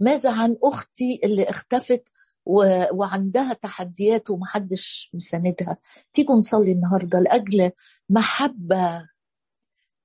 ماذا 0.00 0.30
عن 0.32 0.56
أختي 0.62 1.20
اللي 1.24 1.44
اختفت 1.44 2.08
و... 2.46 2.84
وعندها 2.92 3.52
تحديات 3.52 4.30
ومحدش 4.30 5.10
مساندها؟ 5.14 5.76
تيجوا 6.12 6.36
نصلي 6.36 6.72
النهارده 6.72 7.18
لأجل 7.20 7.70
محبة 8.10 9.08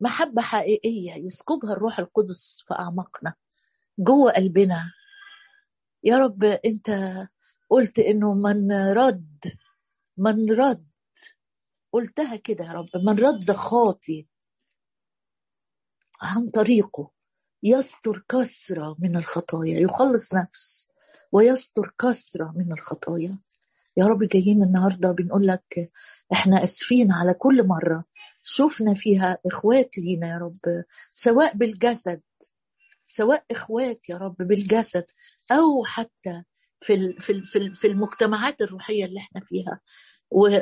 محبة 0.02 0.42
حقيقية 0.42 1.14
يسكبها 1.14 1.74
الروح 1.74 2.00
القدس 2.00 2.64
في 2.68 2.74
أعماقنا 2.74 3.34
جوه 4.00 4.32
قلبنا. 4.32 4.92
يا 6.04 6.18
رب 6.18 6.44
أنت 6.44 6.90
قلت 7.70 8.00
إنه 8.00 8.34
من 8.34 8.72
رد 8.72 9.38
من 10.20 10.52
رد. 10.52 10.88
قلتها 11.92 12.36
كده 12.36 12.66
يا 12.66 12.72
رب 12.72 12.90
من 13.06 13.20
رد 13.20 13.52
خاطي 13.52 14.28
عن 16.22 16.50
طريقه. 16.50 17.12
يستر 17.64 18.26
كثرة 18.30 18.96
من 19.00 19.18
الخطايا 19.18 19.80
يخلص 19.80 20.34
نفس 20.34 20.88
ويستر 21.32 21.94
كثرة 22.00 22.54
من 22.56 22.72
الخطايا. 22.74 23.40
يا 23.98 24.06
رب 24.06 24.24
جايين 24.24 24.64
النهاردة 24.64 25.12
بنقول 25.12 25.48
لك 25.48 25.92
إحنا 26.34 26.64
آسفين 26.64 27.12
على 27.12 27.34
كل 27.34 27.68
مرة 27.68 28.06
شفنا 28.44 28.94
فيها 28.94 29.38
إخوات 29.46 29.98
لينا 29.98 30.28
يا 30.28 30.38
رب 30.38 30.84
سواء 31.14 31.54
بالجسد 31.58 32.22
سواء 33.06 33.46
إخوات 33.52 34.10
يا 34.10 34.18
رب 34.18 34.36
بالجسد 34.38 35.06
أو 35.52 35.86
حتى 35.86 36.44
في 36.82 37.14
في 37.14 37.42
في 37.76 37.88
المجتمعات 37.88 38.62
الروحية 38.62 39.06
اللي 39.06 39.20
إحنا 39.20 39.42
فيها. 39.42 39.80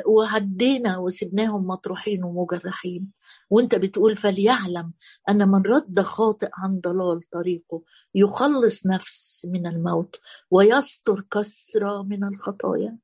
وعدينا 0.06 0.98
وسبناهم 0.98 1.66
مطروحين 1.66 2.24
ومجرحين. 2.24 3.12
وانت 3.50 3.74
بتقول 3.74 4.16
فليعلم 4.16 4.92
أن 5.28 5.48
من 5.48 5.62
رد 5.62 6.00
خاطئ 6.00 6.48
عن 6.54 6.80
ضلال 6.80 7.20
طريقه 7.30 7.82
يخلص 8.14 8.86
نفس 8.86 9.46
من 9.52 9.66
الموت 9.66 10.20
ويستر 10.50 11.24
كسرة 11.32 12.02
من 12.02 12.24
الخطايا. 12.24 12.98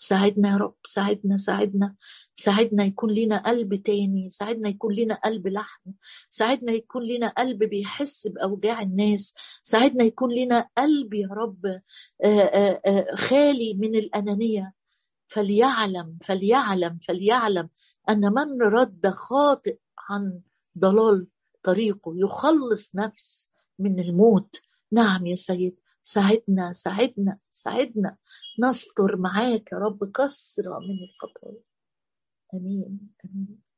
ساعدنا 0.00 0.48
يا 0.50 0.56
رب 0.56 0.74
ساعدنا 0.86 1.36
ساعدنا 1.36 1.94
ساعدنا 2.34 2.84
يكون 2.84 3.14
لنا 3.14 3.42
قلب 3.42 3.74
تاني 3.74 4.28
ساعدنا 4.28 4.68
يكون 4.68 4.94
لنا 4.94 5.14
قلب 5.14 5.46
لحم 5.46 5.90
ساعدنا 6.28 6.72
يكون 6.72 7.06
لنا 7.06 7.28
قلب 7.28 7.58
بيحس 7.64 8.26
بأوجاع 8.26 8.82
الناس 8.82 9.34
ساعدنا 9.62 10.04
يكون 10.04 10.34
لنا 10.34 10.68
قلب 10.78 11.14
يا 11.14 11.28
رب 11.28 11.80
خالي 13.14 13.74
من 13.74 13.94
الأنانية. 13.94 14.72
فليعلم 15.26 16.18
فليعلم 16.22 16.98
فليعلم 16.98 17.68
أن 18.08 18.20
من 18.20 18.62
رد 18.62 19.06
خاطئ 19.08 19.78
عن 20.08 20.40
ضلال 20.78 21.26
طريقه 21.62 22.12
يخلص 22.16 22.96
نفس 22.96 23.50
من 23.78 24.00
الموت. 24.00 24.60
نعم 24.92 25.26
يا 25.26 25.34
سيد. 25.34 25.76
ساعدنا 26.02 26.72
ساعدنا 26.72 27.38
ساعدنا. 27.50 28.16
نستر 28.58 29.16
معاك 29.16 29.72
يا 29.72 29.78
رب 29.78 30.12
كسرة 30.12 30.78
من 30.78 31.04
الخطايا. 31.04 31.62
آمين 32.54 33.00
آمين. 33.24 33.69